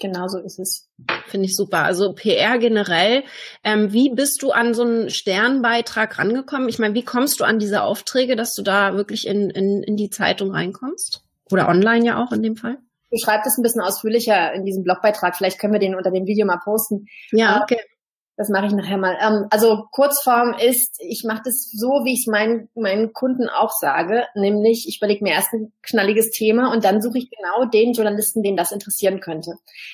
Genau 0.00 0.26
so 0.26 0.38
ist 0.38 0.58
es. 0.58 0.88
Finde 1.28 1.46
ich 1.46 1.54
super. 1.54 1.84
Also 1.84 2.14
PR 2.14 2.58
generell. 2.58 3.22
Ähm, 3.62 3.92
wie 3.92 4.10
bist 4.10 4.42
du 4.42 4.50
an 4.50 4.74
so 4.74 4.82
einen 4.82 5.10
Sternbeitrag 5.10 6.18
rangekommen? 6.18 6.68
Ich 6.68 6.78
meine, 6.78 6.94
wie 6.94 7.04
kommst 7.04 7.40
du 7.40 7.44
an 7.44 7.58
diese 7.58 7.82
Aufträge, 7.82 8.34
dass 8.34 8.54
du 8.54 8.62
da 8.62 8.96
wirklich 8.96 9.26
in, 9.26 9.50
in, 9.50 9.82
in 9.82 9.96
die 9.96 10.10
Zeitung 10.10 10.50
reinkommst? 10.50 11.22
Oder 11.50 11.68
online 11.68 12.04
ja 12.04 12.22
auch 12.22 12.32
in 12.32 12.42
dem 12.42 12.56
Fall? 12.56 12.78
Ich 13.10 13.22
schreibe 13.22 13.42
das 13.44 13.56
ein 13.56 13.62
bisschen 13.62 13.82
ausführlicher 13.82 14.52
in 14.54 14.64
diesem 14.64 14.82
Blogbeitrag. 14.82 15.36
Vielleicht 15.36 15.60
können 15.60 15.72
wir 15.72 15.80
den 15.80 15.94
unter 15.94 16.10
dem 16.10 16.26
Video 16.26 16.46
mal 16.46 16.58
posten. 16.58 17.06
Ja, 17.30 17.62
okay. 17.62 17.78
Das 18.36 18.48
mache 18.48 18.66
ich 18.66 18.72
nachher 18.72 18.96
mal. 18.96 19.16
Ähm, 19.20 19.46
also 19.50 19.84
Kurzform 19.92 20.54
ist, 20.54 20.96
ich 21.00 21.22
mache 21.24 21.42
das 21.44 21.70
so, 21.70 22.04
wie 22.04 22.14
ich 22.14 22.20
es 22.20 22.26
meinen, 22.26 22.68
meinen 22.74 23.12
Kunden 23.12 23.48
auch 23.48 23.70
sage, 23.70 24.24
nämlich 24.34 24.86
ich 24.88 24.96
überlege 24.96 25.22
mir 25.22 25.34
erst 25.34 25.52
ein 25.52 25.72
knalliges 25.82 26.30
Thema 26.30 26.72
und 26.72 26.84
dann 26.84 27.00
suche 27.00 27.18
ich 27.18 27.30
genau 27.30 27.66
den 27.66 27.92
Journalisten, 27.92 28.42
den 28.42 28.56
das 28.56 28.72
interessieren 28.72 29.20
könnte. 29.20 29.52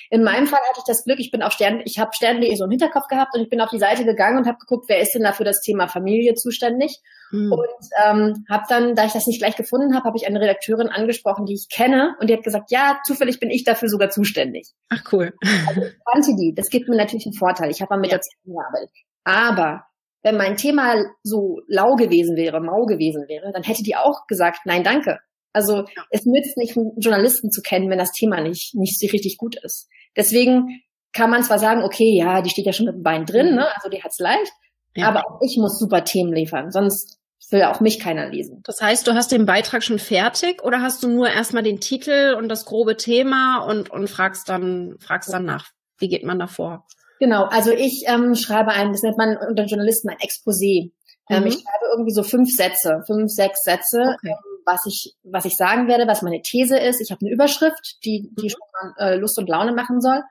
In 0.09 0.23
meinem 0.23 0.47
Fall 0.47 0.59
hatte 0.69 0.79
ich 0.79 0.85
das 0.85 1.03
Glück, 1.03 1.19
ich 1.19 1.29
bin 1.29 1.43
auf 1.43 1.53
Stern, 1.53 1.81
ich 1.85 1.99
habe 1.99 2.13
Stern.de 2.13 2.55
so 2.55 2.65
im 2.65 2.71
Hinterkopf 2.71 3.07
gehabt 3.07 3.35
und 3.35 3.41
ich 3.41 3.49
bin 3.49 3.61
auf 3.61 3.69
die 3.69 3.79
Seite 3.79 4.05
gegangen 4.05 4.39
und 4.39 4.47
habe 4.47 4.57
geguckt, 4.57 4.85
wer 4.87 5.01
ist 5.01 5.13
denn 5.13 5.23
da 5.23 5.33
für 5.33 5.43
das 5.43 5.61
Thema 5.61 5.87
Familie 5.87 6.33
zuständig 6.33 6.99
Mhm. 7.31 7.51
Und 7.51 7.89
ähm, 8.05 8.45
habe 8.49 8.63
dann, 8.69 8.95
da 8.95 9.05
ich 9.05 9.13
das 9.13 9.27
nicht 9.27 9.39
gleich 9.39 9.55
gefunden 9.55 9.95
habe, 9.95 10.05
habe 10.05 10.17
ich 10.17 10.27
eine 10.27 10.39
Redakteurin 10.39 10.89
angesprochen, 10.89 11.45
die 11.45 11.53
ich 11.53 11.67
kenne, 11.69 12.15
und 12.19 12.29
die 12.29 12.33
hat 12.33 12.43
gesagt, 12.43 12.71
ja, 12.71 12.99
zufällig 13.05 13.39
bin 13.39 13.49
ich 13.49 13.63
dafür 13.63 13.89
sogar 13.89 14.09
zuständig. 14.09 14.69
Ach 14.89 15.01
cool. 15.11 15.33
Also 15.67 15.81
ich 15.81 15.93
kannte 16.11 16.35
die. 16.35 16.53
Das 16.55 16.69
gibt 16.69 16.87
mir 16.89 16.97
natürlich 16.97 17.25
einen 17.25 17.35
Vorteil. 17.35 17.69
Ich 17.69 17.81
habe 17.81 17.93
mal 17.93 17.99
mit 17.99 18.11
ja. 18.11 18.17
der 18.17 18.21
Zeit 18.21 18.37
gearbeitet. 18.43 18.91
Aber 19.23 19.85
wenn 20.23 20.37
mein 20.37 20.57
Thema 20.57 21.03
so 21.23 21.61
lau 21.67 21.95
gewesen 21.95 22.35
wäre, 22.35 22.61
mau 22.61 22.85
gewesen 22.85 23.27
wäre, 23.27 23.51
dann 23.51 23.63
hätte 23.63 23.83
die 23.83 23.95
auch 23.95 24.27
gesagt, 24.27 24.61
nein, 24.65 24.83
danke. 24.83 25.19
Also 25.53 25.77
ja. 25.77 26.05
es 26.11 26.25
nützt 26.25 26.57
nicht, 26.57 26.77
einen 26.77 26.93
Journalisten 26.97 27.51
zu 27.51 27.61
kennen, 27.61 27.89
wenn 27.89 27.97
das 27.97 28.11
Thema 28.11 28.41
nicht, 28.41 28.75
nicht 28.75 29.01
richtig 29.13 29.37
gut 29.37 29.55
ist. 29.63 29.89
Deswegen 30.15 30.81
kann 31.13 31.29
man 31.29 31.43
zwar 31.43 31.59
sagen, 31.59 31.83
okay, 31.83 32.15
ja, 32.15 32.41
die 32.41 32.49
steht 32.49 32.65
ja 32.65 32.73
schon 32.73 32.85
mit 32.85 32.95
dem 32.95 33.03
Bein 33.03 33.25
drin, 33.25 33.51
mhm. 33.51 33.55
ne? 33.55 33.75
also 33.75 33.89
die 33.89 34.01
hat's 34.01 34.19
leicht, 34.19 34.51
ja. 34.95 35.07
aber 35.07 35.27
auch 35.27 35.41
ich 35.41 35.57
muss 35.57 35.77
super 35.77 36.03
Themen 36.03 36.33
liefern, 36.33 36.71
sonst 36.71 37.19
will 37.51 37.63
auch 37.63 37.79
mich 37.79 37.99
keiner 37.99 38.29
lesen. 38.29 38.61
Das 38.63 38.81
heißt, 38.81 39.05
du 39.07 39.13
hast 39.13 39.31
den 39.31 39.45
Beitrag 39.45 39.83
schon 39.83 39.99
fertig 39.99 40.63
oder 40.63 40.81
hast 40.81 41.03
du 41.03 41.09
nur 41.09 41.29
erstmal 41.29 41.63
den 41.63 41.79
Titel 41.79 42.35
und 42.37 42.49
das 42.49 42.65
grobe 42.65 42.97
Thema 42.97 43.65
und, 43.65 43.89
und 43.89 44.09
fragst 44.09 44.49
dann, 44.49 44.95
fragst 44.99 45.31
dann 45.33 45.45
nach, 45.45 45.69
wie 45.97 46.07
geht 46.07 46.23
man 46.23 46.39
da 46.39 46.47
vor? 46.47 46.87
Genau, 47.19 47.45
also 47.45 47.71
ich 47.71 48.05
ähm, 48.07 48.35
schreibe 48.35 48.71
ein, 48.71 48.91
das 48.91 49.03
nennt 49.03 49.17
man 49.17 49.37
unter 49.37 49.65
Journalisten 49.65 50.09
ein 50.09 50.17
Exposé. 50.17 50.91
Ähm, 51.29 51.41
mhm. 51.41 51.47
Ich 51.47 51.53
schreibe 51.53 51.85
irgendwie 51.91 52.13
so 52.13 52.23
fünf 52.23 52.49
Sätze, 52.49 53.03
fünf, 53.05 53.31
sechs 53.31 53.61
Sätze, 53.61 54.15
okay. 54.17 54.29
ähm, 54.29 54.61
was 54.65 54.85
ich, 54.87 55.15
was 55.23 55.45
ich 55.45 55.55
sagen 55.55 55.87
werde, 55.87 56.07
was 56.07 56.21
meine 56.21 56.41
These 56.41 56.77
ist. 56.77 57.01
Ich 57.01 57.11
habe 57.11 57.21
eine 57.21 57.33
Überschrift, 57.33 57.97
die, 58.05 58.31
die 58.39 58.45
mhm. 58.45 58.49
schon 58.49 58.93
äh, 58.97 59.15
Lust 59.15 59.37
und 59.37 59.49
Laune 59.49 59.73
machen 59.73 60.01
soll. 60.01 60.21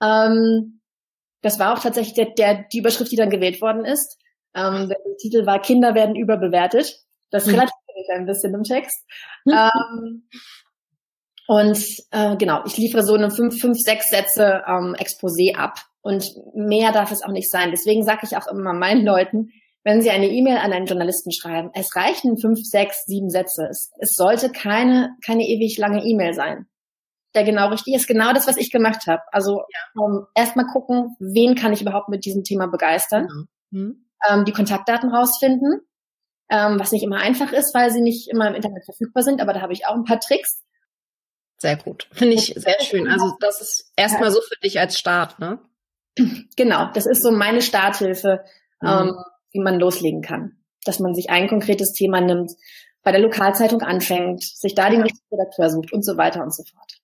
Ähm, 0.00 0.80
das 1.42 1.58
war 1.58 1.74
auch 1.74 1.82
tatsächlich 1.82 2.14
der, 2.14 2.30
der, 2.34 2.64
die 2.72 2.78
Überschrift, 2.78 3.10
die 3.10 3.16
dann 3.16 3.30
gewählt 3.30 3.60
worden 3.60 3.84
ist. 3.84 4.18
Ähm, 4.54 4.88
der 4.88 4.98
Titel 5.18 5.46
war 5.46 5.60
Kinder 5.60 5.94
werden 5.94 6.16
überbewertet. 6.16 7.00
Das 7.30 7.46
mhm. 7.46 7.54
relativiert 7.54 8.10
ein 8.14 8.26
bisschen 8.26 8.54
im 8.54 8.62
Text. 8.62 9.04
Mhm. 9.44 9.52
Ähm, 9.52 10.28
und 11.46 11.78
äh, 12.10 12.36
genau, 12.36 12.62
ich 12.66 12.76
liefere 12.76 13.02
so 13.02 13.14
eine 13.14 13.30
fünf, 13.30 13.58
fünf 13.60 13.78
sechs 13.78 14.10
Sätze 14.10 14.62
ähm, 14.66 14.94
Exposé 14.98 15.56
ab. 15.56 15.78
Und 16.02 16.30
mehr 16.54 16.92
darf 16.92 17.10
es 17.10 17.22
auch 17.22 17.32
nicht 17.32 17.50
sein. 17.50 17.70
Deswegen 17.70 18.04
sage 18.04 18.20
ich 18.22 18.36
auch 18.36 18.46
immer 18.46 18.72
meinen 18.72 19.04
Leuten, 19.04 19.50
wenn 19.84 20.02
Sie 20.02 20.10
eine 20.10 20.28
E-Mail 20.28 20.58
an 20.58 20.72
einen 20.72 20.86
Journalisten 20.86 21.32
schreiben, 21.32 21.70
es 21.72 21.96
reichen 21.96 22.36
fünf, 22.38 22.60
sechs, 22.62 23.06
sieben 23.06 23.30
Sätze. 23.30 23.66
Es, 23.70 23.90
es 23.98 24.14
sollte 24.14 24.50
keine, 24.50 25.16
keine 25.24 25.46
ewig 25.46 25.78
lange 25.78 26.04
E-Mail 26.04 26.34
sein. 26.34 26.66
Der 27.34 27.44
genau 27.44 27.68
richtig 27.68 27.94
ist 27.94 28.06
genau 28.06 28.32
das, 28.32 28.46
was 28.46 28.56
ich 28.56 28.70
gemacht 28.70 29.06
habe. 29.06 29.22
Also 29.32 29.58
ja. 29.58 30.02
um, 30.02 30.26
erstmal 30.34 30.66
gucken, 30.66 31.16
wen 31.18 31.54
kann 31.54 31.72
ich 31.72 31.82
überhaupt 31.82 32.08
mit 32.08 32.24
diesem 32.24 32.44
Thema 32.44 32.66
begeistern. 32.66 33.28
Genau. 33.28 33.44
Mhm 33.70 34.07
ähm, 34.28 34.44
die 34.44 34.52
Kontaktdaten 34.52 35.10
rausfinden, 35.14 35.80
ähm, 36.50 36.80
was 36.80 36.92
nicht 36.92 37.02
immer 37.02 37.18
einfach 37.18 37.52
ist, 37.52 37.74
weil 37.74 37.90
sie 37.90 38.00
nicht 38.00 38.28
immer 38.28 38.48
im 38.48 38.54
Internet 38.54 38.84
verfügbar 38.84 39.22
sind, 39.22 39.40
aber 39.40 39.52
da 39.52 39.60
habe 39.60 39.72
ich 39.72 39.86
auch 39.86 39.94
ein 39.94 40.04
paar 40.04 40.20
Tricks. 40.20 40.62
Sehr 41.58 41.76
gut. 41.76 42.08
Finde 42.12 42.34
ich 42.34 42.54
sehr 42.56 42.80
schön. 42.80 43.08
Also 43.08 43.36
das 43.40 43.60
ist 43.60 43.92
erstmal 43.96 44.30
so 44.30 44.40
für 44.40 44.58
dich 44.62 44.78
als 44.78 44.98
Start, 44.98 45.38
ne? 45.38 45.58
Genau, 46.56 46.90
das 46.94 47.06
ist 47.06 47.22
so 47.22 47.30
meine 47.30 47.62
Starthilfe, 47.62 48.44
mhm. 48.80 48.88
ähm, 48.88 49.16
wie 49.52 49.60
man 49.60 49.78
loslegen 49.78 50.22
kann. 50.22 50.56
Dass 50.84 51.00
man 51.00 51.14
sich 51.14 51.30
ein 51.30 51.48
konkretes 51.48 51.92
Thema 51.92 52.20
nimmt, 52.20 52.52
bei 53.02 53.12
der 53.12 53.20
Lokalzeitung 53.20 53.82
anfängt, 53.82 54.42
sich 54.42 54.74
da 54.74 54.90
den 54.90 55.02
richtigen 55.02 55.26
Redakteur 55.32 55.70
sucht 55.70 55.92
und 55.92 56.04
so 56.04 56.16
weiter 56.16 56.42
und 56.42 56.54
so 56.54 56.62
fort. 56.64 57.00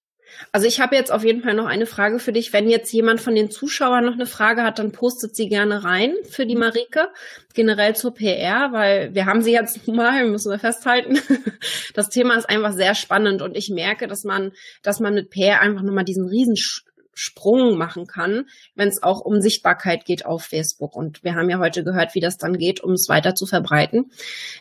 Also 0.52 0.66
ich 0.66 0.80
habe 0.80 0.96
jetzt 0.96 1.12
auf 1.12 1.24
jeden 1.24 1.42
Fall 1.42 1.54
noch 1.54 1.66
eine 1.66 1.86
Frage 1.86 2.18
für 2.18 2.32
dich. 2.32 2.52
Wenn 2.52 2.68
jetzt 2.68 2.92
jemand 2.92 3.20
von 3.20 3.34
den 3.34 3.50
Zuschauern 3.50 4.04
noch 4.04 4.14
eine 4.14 4.26
Frage 4.26 4.62
hat, 4.62 4.78
dann 4.78 4.92
postet 4.92 5.34
sie 5.34 5.48
gerne 5.48 5.84
rein 5.84 6.14
für 6.28 6.46
die 6.46 6.56
Marike, 6.56 7.08
generell 7.54 7.96
zur 7.96 8.14
PR, 8.14 8.72
weil 8.72 9.14
wir 9.14 9.26
haben 9.26 9.42
sie 9.42 9.52
jetzt 9.52 9.86
mal, 9.88 10.26
müssen 10.26 10.50
wir 10.50 10.58
festhalten. 10.58 11.18
Das 11.94 12.08
Thema 12.08 12.34
ist 12.34 12.48
einfach 12.48 12.72
sehr 12.72 12.94
spannend 12.94 13.40
und 13.40 13.56
ich 13.56 13.70
merke, 13.70 14.08
dass 14.08 14.24
man, 14.24 14.52
dass 14.82 15.00
man 15.00 15.14
mit 15.14 15.30
PR 15.30 15.60
einfach 15.60 15.82
nochmal 15.82 16.04
diesen 16.04 16.28
riesen 16.28 16.56
Sprung 17.14 17.78
machen 17.78 18.06
kann, 18.06 18.46
wenn 18.74 18.88
es 18.88 19.02
auch 19.02 19.20
um 19.20 19.40
Sichtbarkeit 19.40 20.04
geht 20.04 20.26
auf 20.26 20.44
Facebook. 20.44 20.96
Und 20.96 21.22
wir 21.24 21.34
haben 21.34 21.48
ja 21.48 21.58
heute 21.58 21.84
gehört, 21.84 22.14
wie 22.14 22.20
das 22.20 22.36
dann 22.36 22.58
geht, 22.58 22.80
um 22.80 22.92
es 22.92 23.08
weiter 23.08 23.34
zu 23.34 23.46
verbreiten. 23.46 24.10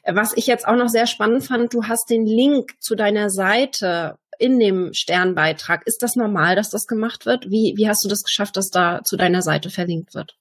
Was 0.05 0.35
ich 0.37 0.47
jetzt 0.47 0.67
auch 0.67 0.75
noch 0.75 0.89
sehr 0.89 1.07
spannend 1.07 1.43
fand, 1.43 1.73
du 1.73 1.85
hast 1.85 2.09
den 2.09 2.25
Link 2.25 2.75
zu 2.79 2.95
deiner 2.95 3.29
Seite 3.29 4.17
in 4.39 4.59
dem 4.59 4.93
Sternbeitrag. 4.93 5.85
Ist 5.85 6.03
das 6.03 6.15
normal, 6.15 6.55
dass 6.55 6.69
das 6.69 6.87
gemacht 6.87 7.25
wird? 7.25 7.49
Wie, 7.49 7.73
wie 7.77 7.87
hast 7.87 8.03
du 8.03 8.09
das 8.09 8.23
geschafft, 8.23 8.57
dass 8.57 8.69
da 8.69 9.01
zu 9.03 9.17
deiner 9.17 9.41
Seite 9.41 9.69
verlinkt 9.69 10.13
wird? 10.13 10.37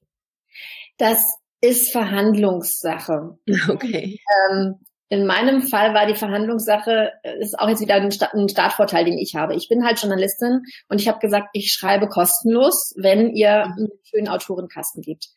Das 0.98 1.24
ist 1.60 1.92
Verhandlungssache. 1.92 3.38
Okay. 3.68 4.18
Ähm, 4.50 4.76
in 5.08 5.26
meinem 5.26 5.60
Fall 5.68 5.92
war 5.92 6.06
die 6.06 6.14
Verhandlungssache, 6.14 7.12
ist 7.38 7.58
auch 7.58 7.68
jetzt 7.68 7.82
wieder 7.82 7.96
ein, 7.96 8.48
Startvorteil, 8.48 9.04
den 9.04 9.18
ich 9.18 9.34
habe. 9.34 9.54
Ich 9.54 9.68
bin 9.68 9.84
halt 9.84 10.00
Journalistin 10.00 10.62
und 10.88 11.02
ich 11.02 11.06
habe 11.08 11.18
gesagt, 11.18 11.48
ich 11.52 11.70
schreibe 11.70 12.08
kostenlos, 12.08 12.94
wenn 12.96 13.28
ihr 13.28 13.66
mhm. 13.66 13.72
einen 13.72 13.88
schönen 14.04 14.28
Autorenkasten 14.28 15.02
gibt. 15.02 15.28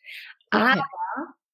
Okay. 0.50 0.80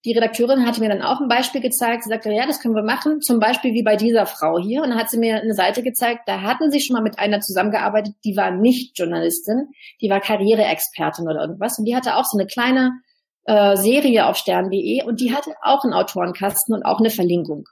Die 0.05 0.13
Redakteurin 0.13 0.67
hatte 0.67 0.81
mir 0.81 0.89
dann 0.89 1.03
auch 1.03 1.21
ein 1.21 1.29
Beispiel 1.29 1.61
gezeigt. 1.61 2.05
Sie 2.05 2.11
sagte, 2.11 2.31
ja, 2.33 2.47
das 2.47 2.61
können 2.61 2.75
wir 2.75 2.83
machen. 2.83 3.21
Zum 3.21 3.39
Beispiel 3.39 3.73
wie 3.73 3.85
bei 3.85 3.97
dieser 3.97 4.27
Frau 4.27 4.59
hier. 4.59 4.83
Und 4.83 4.91
dann 4.91 4.99
hat 4.99 5.11
sie 5.11 5.19
mir 5.19 5.41
eine 5.41 5.55
Seite 5.55 5.83
gezeigt. 5.83 6.23
Da 6.27 6.43
hatten 6.43 6.71
sie 6.71 6.81
schon 6.81 6.95
mal 6.95 7.03
mit 7.03 7.19
einer 7.19 7.41
zusammengearbeitet, 7.41 8.15
die 8.25 8.37
war 8.37 8.51
nicht 8.51 8.99
Journalistin. 8.99 9.69
Die 10.01 10.11
war 10.11 10.21
Karriereexpertin 10.21 11.29
oder 11.29 11.43
irgendwas. 11.43 11.79
Und 11.79 11.85
die 11.85 11.95
hatte 11.95 12.17
auch 12.17 12.25
so 12.25 12.37
eine 12.37 12.47
kleine 12.47 12.93
äh, 13.45 13.77
Serie 13.77 14.27
auf 14.27 14.37
stern.de 14.37 15.05
und 15.05 15.21
die 15.21 15.35
hatte 15.35 15.53
auch 15.63 15.85
einen 15.85 15.93
Autorenkasten 15.93 16.75
und 16.75 16.83
auch 16.85 17.01
eine 17.01 17.11
Verlinkung. 17.11 17.65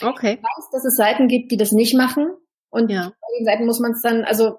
Okay. 0.00 0.34
Ich 0.34 0.42
weiß, 0.42 0.70
dass 0.72 0.84
es 0.84 0.96
Seiten 0.96 1.28
gibt, 1.28 1.52
die 1.52 1.56
das 1.56 1.72
nicht 1.72 1.94
machen 1.94 2.32
und 2.70 2.90
ja. 2.90 3.12
bei 3.20 3.38
den 3.38 3.44
Seiten 3.44 3.66
muss 3.66 3.80
man 3.80 3.92
es 3.92 4.00
dann, 4.02 4.24
also 4.24 4.58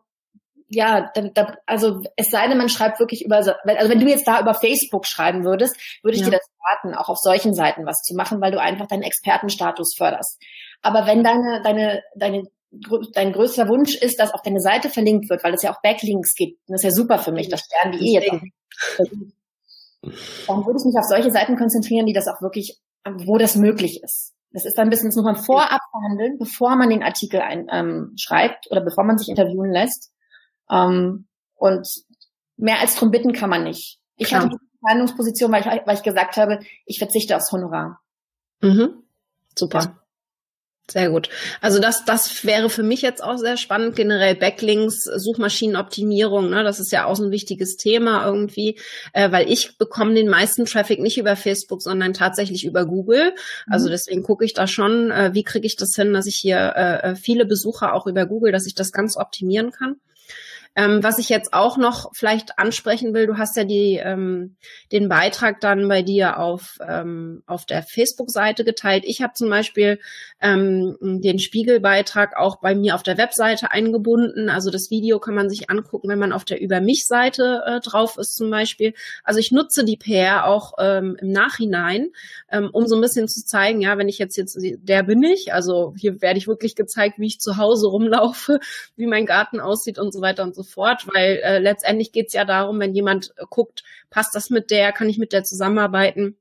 ja, 0.74 1.12
da, 1.14 1.22
da, 1.34 1.56
also 1.66 2.02
es 2.16 2.30
sei 2.30 2.48
denn, 2.48 2.58
man 2.58 2.70
schreibt 2.70 3.00
wirklich 3.00 3.24
über, 3.26 3.38
also 3.38 3.54
wenn 3.64 4.00
du 4.00 4.08
jetzt 4.08 4.28
da 4.28 4.40
über 4.40 4.54
Facebook 4.54 5.06
schreiben 5.06 5.44
würdest, 5.44 5.76
würde 6.04 6.16
ich 6.16 6.22
ja. 6.22 6.30
dir 6.30 6.38
das 6.38 6.50
raten, 6.64 6.96
auch 6.96 7.10
auf 7.10 7.18
solchen 7.18 7.54
Seiten 7.54 7.86
was 7.86 8.02
zu 8.02 8.16
machen, 8.16 8.42
weil 8.42 8.52
du 8.52 8.60
einfach 8.60 8.88
deinen 8.88 9.04
Expertenstatus 9.04 9.96
förderst. 9.96 10.42
Aber 10.82 11.06
wenn 11.06 11.24
deine, 11.24 11.62
deine, 11.64 12.04
deine, 12.16 12.44
dein 13.14 13.34
größter 13.34 13.68
Wunsch 13.68 13.96
ist, 13.96 14.20
dass 14.20 14.34
auch 14.34 14.42
deine 14.42 14.60
Seite 14.60 14.90
verlinkt 14.90 15.30
wird, 15.30 15.44
weil 15.44 15.54
es 15.54 15.62
ja 15.62 15.74
auch 15.74 15.82
Backlinks 15.82 16.36
gibt, 16.36 16.60
das 16.68 16.82
ist 16.82 16.86
ja 16.86 16.92
super 16.92 17.20
für 17.20 17.32
mich, 17.32 17.50
das 17.50 17.62
Stern.de 17.62 18.06
jetzt 18.06 18.32
auch. 18.32 18.42
Dann 20.48 20.66
würde 20.66 20.80
ich 20.80 20.86
mich 20.86 20.98
auf 20.98 21.06
solche 21.06 21.32
Seiten 21.32 21.56
konzentrieren, 21.56 22.06
die 22.06 22.14
das 22.14 22.28
auch 22.28 22.42
wirklich, 22.42 22.80
wo 23.06 23.38
das 23.38 23.56
möglich 23.56 24.04
ist. 24.04 24.34
Das 24.52 24.66
ist 24.66 24.78
dann 24.78 24.88
ein 24.88 24.90
bisschen, 24.90 25.10
das 25.10 25.16
muss 25.16 25.26
man 25.26 25.36
vorab 25.36 25.82
verhandeln, 25.92 26.38
bevor 26.38 26.76
man 26.76 26.90
den 26.90 27.02
Artikel 27.02 27.42
ein, 27.42 27.68
ähm, 27.72 28.14
schreibt 28.18 28.70
oder 28.70 28.82
bevor 28.82 29.04
man 29.04 29.18
sich 29.18 29.30
interviewen 29.30 29.72
lässt. 29.72 30.12
Ähm, 30.74 31.28
und 31.56 31.88
mehr 32.58 32.80
als 32.80 32.96
drum 32.96 33.12
bitten 33.12 33.32
kann 33.32 33.50
man 33.50 33.64
nicht. 33.64 34.00
Ich 34.18 34.28
Klar. 34.28 34.46
hatte 34.46 34.58
die 34.58 34.80
Verhandlungsposition, 34.80 35.52
weil 35.52 35.62
ich, 35.62 35.68
weil 35.86 35.96
ich 35.96 36.04
gesagt 36.04 36.38
habe, 36.38 36.60
ich 36.86 36.98
verzichte 36.98 37.36
aufs 37.36 37.52
Honorar. 37.52 38.02
Mhm. 38.62 39.04
Super. 39.56 39.80
Ja. 39.80 40.00
Sehr 40.92 41.10
gut. 41.10 41.30
Also 41.62 41.80
das, 41.80 42.04
das 42.04 42.44
wäre 42.44 42.70
für 42.70 42.84
mich 42.84 43.02
jetzt 43.02 43.24
auch 43.24 43.38
sehr 43.38 43.56
spannend. 43.56 43.96
Generell 43.96 44.36
Backlinks, 44.36 45.06
Suchmaschinenoptimierung, 45.06 46.50
ne, 46.50 46.62
das 46.64 46.82
ist 46.82 46.92
ja 46.92 47.06
auch 47.06 47.16
so 47.16 47.24
ein 47.24 47.32
wichtiges 47.32 47.78
Thema 47.78 48.26
irgendwie, 48.26 48.78
äh, 49.14 49.32
weil 49.32 49.50
ich 49.50 49.78
bekomme 49.78 50.14
den 50.14 50.28
meisten 50.28 50.66
Traffic 50.66 51.00
nicht 51.00 51.18
über 51.18 51.38
Facebook, 51.38 51.82
sondern 51.82 52.14
tatsächlich 52.14 52.66
über 52.66 52.86
Google. 52.86 53.34
Also 53.66 53.88
mhm. 53.88 53.92
deswegen 53.92 54.24
gucke 54.24 54.44
ich 54.44 54.54
da 54.54 54.68
schon, 54.68 55.10
äh, 55.10 55.34
wie 55.34 55.44
kriege 55.44 55.66
ich 55.66 55.78
das 55.78 55.96
hin, 55.96 56.12
dass 56.12 56.26
ich 56.26 56.36
hier 56.36 56.74
äh, 56.76 57.12
äh 57.12 57.16
viele 57.16 57.46
Besucher 57.46 57.94
auch 57.94 58.06
über 58.06 58.26
Google, 58.26 58.52
dass 58.52 58.68
ich 58.68 58.76
das 58.76 58.92
ganz 58.92 59.16
optimieren 59.16 59.72
kann. 59.72 60.02
Ähm, 60.76 61.04
was 61.04 61.20
ich 61.20 61.30
jetzt 61.30 61.54
auch 61.54 61.78
noch 61.78 62.12
vielleicht 62.14 62.58
ansprechen 62.58 63.14
will, 63.14 63.28
du 63.28 63.38
hast 63.38 63.56
ja 63.56 63.64
die, 63.64 64.00
ähm, 64.04 64.56
den 64.92 65.08
Beitrag 65.08 65.62
dann 65.62 65.88
bei 65.88 66.02
dir 66.02 66.40
auf, 66.40 66.78
ähm, 66.88 67.44
auf 67.46 67.66
der 67.66 67.84
Facebook-Seite 67.84 68.64
geteilt. 68.64 69.04
Ich 69.06 69.22
habe 69.22 69.34
zum 69.34 69.50
Beispiel 69.50 70.00
ähm, 70.42 70.98
den 71.02 71.38
Spiegelbeitrag 71.38 72.36
auch 72.38 72.58
bei 72.58 72.74
mir 72.74 72.96
auf 72.96 73.04
der 73.04 73.18
Webseite 73.18 73.72
eingebunden. 73.72 74.50
Also 74.50 74.72
das 74.72 74.90
Video 74.90 75.20
kann 75.20 75.36
man 75.36 75.50
sich 75.50 75.70
angucken, 75.70 76.10
wenn 76.10 76.20
man 76.20 76.34
auf 76.34 76.44
der 76.44 76.60
Über 76.60 76.82
mich-Seite 76.82 77.64
äh, 77.66 77.80
drauf 77.80 78.18
ist 78.18 78.36
zum 78.36 78.50
Beispiel. 78.50 78.94
Also 79.24 79.40
ich 79.40 79.52
nutze 79.52 79.86
die 79.86 79.98
PR 79.98 80.48
auch 80.48 80.74
ähm, 80.80 81.18
im 81.22 81.32
Nachhinein, 81.32 82.10
ähm, 82.52 82.70
um 82.72 82.88
so 82.88 82.96
ein 82.96 83.02
bisschen 83.02 83.28
zu 83.28 83.46
zeigen, 83.46 83.82
ja, 83.82 83.98
wenn 83.98 84.10
ich 84.10 84.18
jetzt 84.18 84.38
jetzt, 84.38 84.58
der 84.60 85.04
bin 85.04 85.22
ich, 85.24 85.54
also 85.54 85.94
hier 85.98 86.22
werde 86.22 86.40
ich 86.40 86.48
wirklich 86.48 86.76
gezeigt, 86.76 87.20
wie 87.20 87.28
ich 87.28 87.40
zu 87.40 87.58
Hause 87.58 87.88
rumlaufe, 87.88 88.60
wie 88.96 89.06
mein 89.06 89.26
Garten 89.26 89.60
aussieht 89.60 90.00
und 90.00 90.12
so 90.12 90.22
weiter 90.22 90.44
und 90.44 90.56
so 90.56 90.63
fort, 90.64 91.08
weil 91.14 91.40
äh, 91.44 91.60
letztendlich 91.60 92.12
geht 92.12 92.28
es 92.28 92.34
ja 92.34 92.46
darum, 92.46 92.80
wenn 92.80 92.94
jemand 92.94 93.34
äh, 93.38 93.44
guckt, 93.50 93.84
passt 94.10 94.36
das 94.36 94.50
mit 94.50 94.72
der, 94.72 94.92
kann 94.92 95.10
ich 95.10 95.18
mit 95.18 95.34
der 95.34 95.44
zusammenarbeiten, 95.44 96.38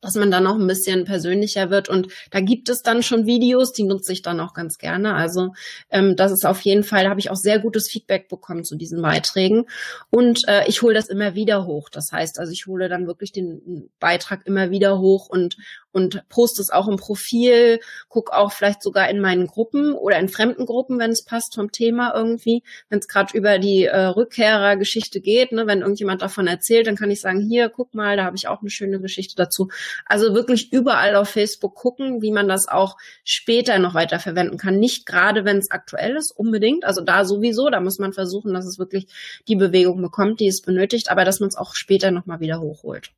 dass 0.00 0.14
man 0.14 0.30
dann 0.30 0.44
noch 0.44 0.58
ein 0.58 0.66
bisschen 0.66 1.04
persönlicher 1.04 1.70
wird. 1.70 1.88
Und 1.88 2.08
da 2.30 2.40
gibt 2.40 2.68
es 2.68 2.82
dann 2.82 3.02
schon 3.02 3.26
Videos, 3.26 3.72
die 3.72 3.82
nutze 3.84 4.12
ich 4.12 4.22
dann 4.22 4.40
auch 4.40 4.54
ganz 4.54 4.78
gerne. 4.78 5.14
Also 5.14 5.52
ähm, 5.90 6.16
das 6.16 6.32
ist 6.32 6.46
auf 6.46 6.60
jeden 6.62 6.84
Fall, 6.84 7.04
da 7.04 7.10
habe 7.10 7.20
ich 7.20 7.30
auch 7.30 7.36
sehr 7.36 7.58
gutes 7.58 7.88
Feedback 7.88 8.28
bekommen 8.28 8.64
zu 8.64 8.76
diesen 8.76 9.02
Beiträgen. 9.02 9.66
Und 10.08 10.48
äh, 10.48 10.66
ich 10.68 10.82
hole 10.82 10.94
das 10.94 11.08
immer 11.08 11.34
wieder 11.34 11.66
hoch. 11.66 11.90
Das 11.90 12.12
heißt, 12.12 12.38
also 12.38 12.52
ich 12.52 12.66
hole 12.66 12.88
dann 12.88 13.06
wirklich 13.06 13.32
den 13.32 13.90
Beitrag 14.00 14.46
immer 14.46 14.70
wieder 14.70 14.98
hoch 14.98 15.28
und 15.28 15.56
und 15.92 16.28
poste 16.28 16.62
es 16.62 16.70
auch 16.70 16.88
im 16.88 16.96
Profil, 16.96 17.80
guck 18.08 18.32
auch 18.32 18.52
vielleicht 18.52 18.82
sogar 18.82 19.08
in 19.08 19.20
meinen 19.20 19.46
Gruppen 19.46 19.94
oder 19.94 20.18
in 20.18 20.28
fremden 20.28 20.66
Gruppen, 20.66 20.98
wenn 20.98 21.10
es 21.10 21.24
passt 21.24 21.54
vom 21.54 21.72
Thema 21.72 22.12
irgendwie. 22.14 22.62
Wenn 22.88 23.00
es 23.00 23.08
gerade 23.08 23.36
über 23.36 23.58
die 23.58 23.84
äh, 23.84 24.06
Rückkehrergeschichte 24.06 25.20
geht, 25.20 25.52
ne, 25.52 25.66
wenn 25.66 25.80
irgendjemand 25.80 26.22
davon 26.22 26.46
erzählt, 26.46 26.86
dann 26.86 26.96
kann 26.96 27.10
ich 27.10 27.20
sagen, 27.20 27.40
hier, 27.40 27.68
guck 27.68 27.94
mal, 27.94 28.16
da 28.16 28.24
habe 28.24 28.36
ich 28.36 28.48
auch 28.48 28.60
eine 28.60 28.70
schöne 28.70 29.00
Geschichte 29.00 29.34
dazu. 29.36 29.68
Also 30.06 30.34
wirklich 30.34 30.72
überall 30.72 31.16
auf 31.16 31.28
Facebook 31.28 31.74
gucken, 31.74 32.22
wie 32.22 32.32
man 32.32 32.48
das 32.48 32.68
auch 32.68 32.96
später 33.24 33.78
noch 33.78 33.94
weiter 33.94 34.18
verwenden 34.18 34.56
kann. 34.58 34.78
Nicht 34.78 35.06
gerade, 35.06 35.44
wenn 35.44 35.58
es 35.58 35.70
aktuell 35.70 36.16
ist, 36.16 36.30
unbedingt. 36.30 36.84
Also 36.84 37.00
da 37.00 37.24
sowieso, 37.24 37.70
da 37.70 37.80
muss 37.80 37.98
man 37.98 38.12
versuchen, 38.12 38.54
dass 38.54 38.66
es 38.66 38.78
wirklich 38.78 39.06
die 39.48 39.56
Bewegung 39.56 40.00
bekommt, 40.02 40.40
die 40.40 40.48
es 40.48 40.62
benötigt, 40.62 41.10
aber 41.10 41.24
dass 41.24 41.40
man 41.40 41.48
es 41.48 41.56
auch 41.56 41.74
später 41.74 42.10
nochmal 42.10 42.40
wieder 42.40 42.60
hochholt. 42.60 43.12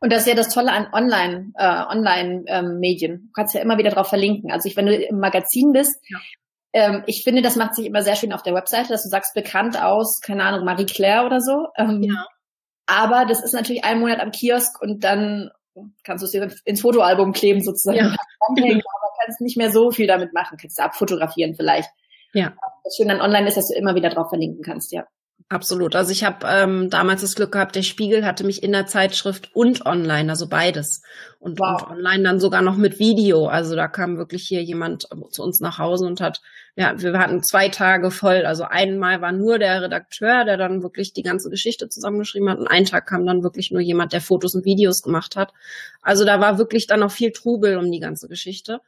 Und 0.00 0.12
das 0.12 0.20
ist 0.20 0.28
ja 0.28 0.34
das 0.34 0.52
Tolle 0.52 0.72
an 0.72 0.88
Online, 0.92 1.52
äh, 1.56 1.84
Online-Medien. 1.88 3.12
Ähm, 3.12 3.22
du 3.26 3.32
kannst 3.32 3.54
ja 3.54 3.60
immer 3.60 3.78
wieder 3.78 3.90
drauf 3.90 4.08
verlinken. 4.08 4.52
Also 4.52 4.68
ich, 4.68 4.76
wenn 4.76 4.86
du 4.86 4.94
im 4.94 5.18
Magazin 5.18 5.72
bist, 5.72 5.96
ja. 6.08 6.18
ähm, 6.72 7.02
ich 7.06 7.24
finde, 7.24 7.42
das 7.42 7.56
macht 7.56 7.74
sich 7.74 7.86
immer 7.86 8.02
sehr 8.02 8.16
schön 8.16 8.32
auf 8.32 8.42
der 8.42 8.54
Webseite, 8.54 8.88
dass 8.88 9.02
du 9.02 9.08
sagst, 9.08 9.34
bekannt 9.34 9.80
aus, 9.80 10.20
keine 10.20 10.44
Ahnung, 10.44 10.64
Marie 10.64 10.86
Claire 10.86 11.26
oder 11.26 11.40
so. 11.40 11.66
Ähm, 11.76 12.02
ja. 12.02 12.26
Aber 12.86 13.26
das 13.26 13.42
ist 13.42 13.54
natürlich 13.54 13.84
ein 13.84 14.00
Monat 14.00 14.20
am 14.20 14.30
Kiosk 14.30 14.80
und 14.80 15.04
dann 15.04 15.50
kannst 16.04 16.22
du 16.22 16.26
es 16.26 16.32
dir 16.32 16.48
ins 16.64 16.80
Fotoalbum 16.80 17.32
kleben 17.32 17.62
sozusagen. 17.62 17.98
Ja. 17.98 18.06
aber 18.40 19.08
kannst 19.28 19.40
nicht 19.40 19.56
mehr 19.56 19.70
so 19.70 19.90
viel 19.90 20.06
damit 20.06 20.32
machen. 20.32 20.58
Kannst 20.60 20.78
du 20.78 20.82
abfotografieren 20.82 21.54
vielleicht. 21.54 21.90
Ja. 22.32 22.54
Das 22.84 22.96
Schöne 22.96 23.14
an 23.14 23.20
Online 23.20 23.48
ist, 23.48 23.56
dass 23.56 23.68
du 23.68 23.74
immer 23.74 23.94
wieder 23.94 24.10
drauf 24.10 24.28
verlinken 24.28 24.62
kannst, 24.62 24.92
ja. 24.92 25.06
Absolut. 25.50 25.96
Also 25.96 26.12
ich 26.12 26.24
habe 26.24 26.46
ähm, 26.46 26.90
damals 26.90 27.22
das 27.22 27.34
Glück 27.34 27.52
gehabt, 27.52 27.74
der 27.74 27.82
Spiegel 27.82 28.26
hatte 28.26 28.44
mich 28.44 28.62
in 28.62 28.72
der 28.72 28.84
Zeitschrift 28.84 29.48
und 29.54 29.86
online, 29.86 30.30
also 30.30 30.46
beides. 30.46 31.00
Und, 31.38 31.58
wow. 31.58 31.84
und 31.84 31.96
online 31.96 32.22
dann 32.22 32.38
sogar 32.38 32.60
noch 32.60 32.76
mit 32.76 32.98
Video. 32.98 33.46
Also 33.46 33.74
da 33.74 33.88
kam 33.88 34.18
wirklich 34.18 34.46
hier 34.46 34.62
jemand 34.62 35.08
zu 35.30 35.42
uns 35.42 35.60
nach 35.60 35.78
Hause 35.78 36.04
und 36.04 36.20
hat, 36.20 36.42
ja, 36.76 37.00
wir 37.00 37.18
hatten 37.18 37.42
zwei 37.42 37.70
Tage 37.70 38.10
voll. 38.10 38.44
Also 38.44 38.64
einmal 38.64 39.22
war 39.22 39.32
nur 39.32 39.58
der 39.58 39.80
Redakteur, 39.80 40.44
der 40.44 40.58
dann 40.58 40.82
wirklich 40.82 41.14
die 41.14 41.22
ganze 41.22 41.48
Geschichte 41.48 41.88
zusammengeschrieben 41.88 42.50
hat. 42.50 42.58
Und 42.58 42.68
einen 42.68 42.84
Tag 42.84 43.06
kam 43.06 43.24
dann 43.24 43.42
wirklich 43.42 43.70
nur 43.70 43.80
jemand, 43.80 44.12
der 44.12 44.20
Fotos 44.20 44.54
und 44.54 44.66
Videos 44.66 45.00
gemacht 45.00 45.34
hat. 45.34 45.54
Also 46.02 46.26
da 46.26 46.40
war 46.40 46.58
wirklich 46.58 46.86
dann 46.86 47.00
noch 47.00 47.10
viel 47.10 47.32
Trubel 47.32 47.78
um 47.78 47.90
die 47.90 48.00
ganze 48.00 48.28
Geschichte. 48.28 48.80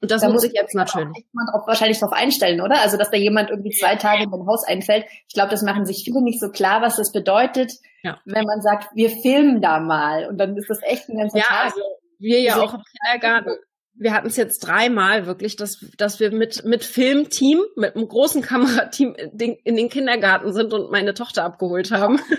Und 0.00 0.10
das 0.10 0.22
da 0.22 0.28
muss 0.28 0.44
ich 0.44 0.52
jetzt 0.52 0.74
natürlich. 0.74 1.26
Man 1.32 1.48
auch 1.54 1.66
wahrscheinlich 1.66 1.98
darauf 1.98 2.14
einstellen, 2.14 2.60
oder? 2.60 2.80
Also, 2.82 2.98
dass 2.98 3.10
da 3.10 3.16
jemand 3.16 3.50
irgendwie 3.50 3.70
zwei 3.70 3.96
Tage 3.96 4.24
in 4.24 4.30
dein 4.30 4.46
Haus 4.46 4.64
einfällt. 4.66 5.06
Ich 5.26 5.34
glaube, 5.34 5.50
das 5.50 5.62
machen 5.62 5.86
sich 5.86 6.04
viele 6.04 6.22
nicht 6.22 6.40
so 6.40 6.50
klar, 6.50 6.82
was 6.82 6.96
das 6.96 7.12
bedeutet, 7.12 7.72
ja. 8.02 8.18
wenn 8.26 8.44
man 8.44 8.60
sagt, 8.60 8.88
wir 8.94 9.10
filmen 9.10 9.62
da 9.62 9.80
mal. 9.80 10.28
Und 10.28 10.38
dann 10.38 10.56
ist 10.56 10.68
das 10.68 10.82
echt 10.82 11.08
ein 11.08 11.18
ganzer 11.18 11.38
ja, 11.38 11.44
Tag. 11.44 11.64
Also 11.64 11.80
wir 12.18 12.40
ja 12.40 12.54
also, 12.54 12.66
auch 12.66 12.74
im 12.74 12.82
Kindergarten 12.82 13.58
wir 13.98 14.12
hatten 14.12 14.26
es 14.26 14.36
jetzt 14.36 14.60
dreimal 14.60 15.26
wirklich, 15.26 15.56
dass, 15.56 15.84
dass 15.96 16.20
wir 16.20 16.30
mit, 16.30 16.64
mit 16.64 16.84
Filmteam, 16.84 17.62
mit 17.76 17.96
einem 17.96 18.08
großen 18.08 18.42
Kamerateam 18.42 19.14
in 19.14 19.38
den, 19.38 19.56
in 19.64 19.76
den 19.76 19.88
Kindergarten 19.88 20.52
sind 20.52 20.72
und 20.74 20.90
meine 20.90 21.14
Tochter 21.14 21.44
abgeholt 21.44 21.90
haben. 21.90 22.20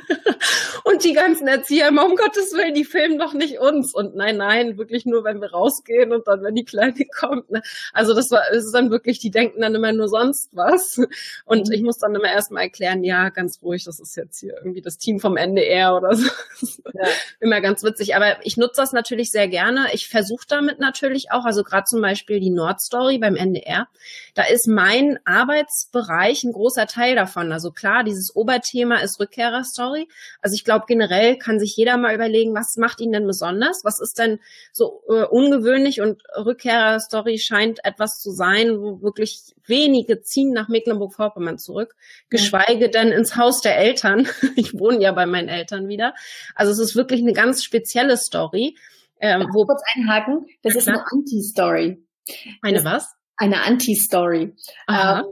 Und 0.87 1.03
die 1.03 1.11
ganzen 1.11 1.47
Erzieher 1.49 1.89
immer, 1.89 2.05
um 2.05 2.15
Gottes 2.15 2.53
Willen, 2.53 2.73
die 2.73 2.85
filmen 2.85 3.19
doch 3.19 3.33
nicht 3.33 3.59
uns. 3.59 3.93
Und 3.93 4.15
nein, 4.15 4.37
nein, 4.37 4.77
wirklich 4.77 5.05
nur, 5.05 5.25
wenn 5.25 5.41
wir 5.41 5.51
rausgehen 5.51 6.13
und 6.13 6.27
dann, 6.27 6.43
wenn 6.43 6.55
die 6.55 6.63
Kleine 6.63 7.05
kommt. 7.19 7.51
Ne? 7.51 7.61
Also 7.91 8.13
das 8.13 8.31
war, 8.31 8.43
es 8.51 8.65
ist 8.65 8.71
dann 8.71 8.89
wirklich, 8.89 9.19
die 9.19 9.29
denken 9.29 9.59
dann 9.59 9.75
immer 9.75 9.91
nur 9.91 10.07
sonst 10.07 10.55
was. 10.55 11.01
Und 11.45 11.67
mhm. 11.67 11.73
ich 11.73 11.81
muss 11.81 11.97
dann 11.97 12.15
immer 12.15 12.29
erstmal 12.29 12.63
erklären, 12.63 13.03
ja, 13.03 13.27
ganz 13.29 13.61
ruhig, 13.61 13.83
das 13.83 13.99
ist 13.99 14.15
jetzt 14.15 14.39
hier 14.39 14.55
irgendwie 14.55 14.81
das 14.81 14.97
Team 14.97 15.19
vom 15.19 15.35
NDR 15.35 15.93
oder 15.93 16.15
so. 16.15 16.29
Ja. 16.93 17.07
immer 17.41 17.59
ganz 17.59 17.83
witzig. 17.83 18.15
Aber 18.15 18.37
ich 18.45 18.55
nutze 18.55 18.77
das 18.77 18.93
natürlich 18.93 19.29
sehr 19.29 19.49
gerne. 19.49 19.87
Ich 19.91 20.07
versuche 20.07 20.45
damit 20.47 20.79
natürlich 20.79 21.31
auch, 21.31 21.43
also 21.47 21.63
gerade 21.63 21.85
zum 21.85 22.01
Beispiel 22.01 22.39
die 22.39 22.49
Nordstory 22.49 23.17
beim 23.17 23.35
NDR, 23.35 23.87
da 24.35 24.43
ist 24.43 24.67
mein 24.67 25.19
Arbeitsbereich 25.25 26.43
ein 26.43 26.53
großer 26.53 26.87
Teil 26.87 27.15
davon. 27.15 27.51
Also 27.51 27.71
klar, 27.71 28.03
dieses 28.03 28.35
Oberthema 28.35 28.97
ist 28.97 29.19
Rückkehrerstory. 29.19 30.07
Also 30.41 30.53
ich 30.53 30.63
glaube, 30.63 30.85
generell 30.87 31.37
kann 31.37 31.59
sich 31.59 31.75
jeder 31.75 31.97
mal 31.97 32.13
überlegen, 32.13 32.53
was 32.53 32.77
macht 32.77 33.01
ihn 33.01 33.11
denn 33.11 33.25
besonders? 33.25 33.83
Was 33.83 33.99
ist 33.99 34.19
denn 34.19 34.39
so 34.71 35.01
äh, 35.09 35.23
ungewöhnlich? 35.23 36.01
Und 36.01 36.21
Rückkehrer-Story 36.35 37.39
scheint 37.39 37.83
etwas 37.83 38.19
zu 38.19 38.31
sein, 38.31 38.79
wo 38.79 39.01
wirklich 39.01 39.55
wenige 39.65 40.21
ziehen 40.21 40.53
nach 40.53 40.67
Mecklenburg-Vorpommern 40.67 41.57
zurück, 41.57 41.95
geschweige 42.29 42.89
denn 42.89 43.11
ins 43.11 43.35
Haus 43.35 43.61
der 43.61 43.77
Eltern. 43.77 44.27
ich 44.55 44.77
wohne 44.77 45.01
ja 45.01 45.11
bei 45.11 45.25
meinen 45.25 45.49
Eltern 45.49 45.87
wieder. 45.87 46.13
Also 46.55 46.71
es 46.71 46.79
ist 46.79 46.95
wirklich 46.95 47.21
eine 47.21 47.33
ganz 47.33 47.63
spezielle 47.63 48.17
Story. 48.17 48.75
Ähm, 49.19 49.47
wo 49.53 49.65
kurz 49.65 49.81
einhaken, 49.95 50.45
das 50.63 50.75
ist 50.75 50.87
eine 50.87 51.03
Anti-Story. 51.11 52.05
Eine 52.61 52.83
was? 52.83 53.13
Eine 53.37 53.63
Anti-Story. 53.63 54.55
Ähm, 54.89 55.23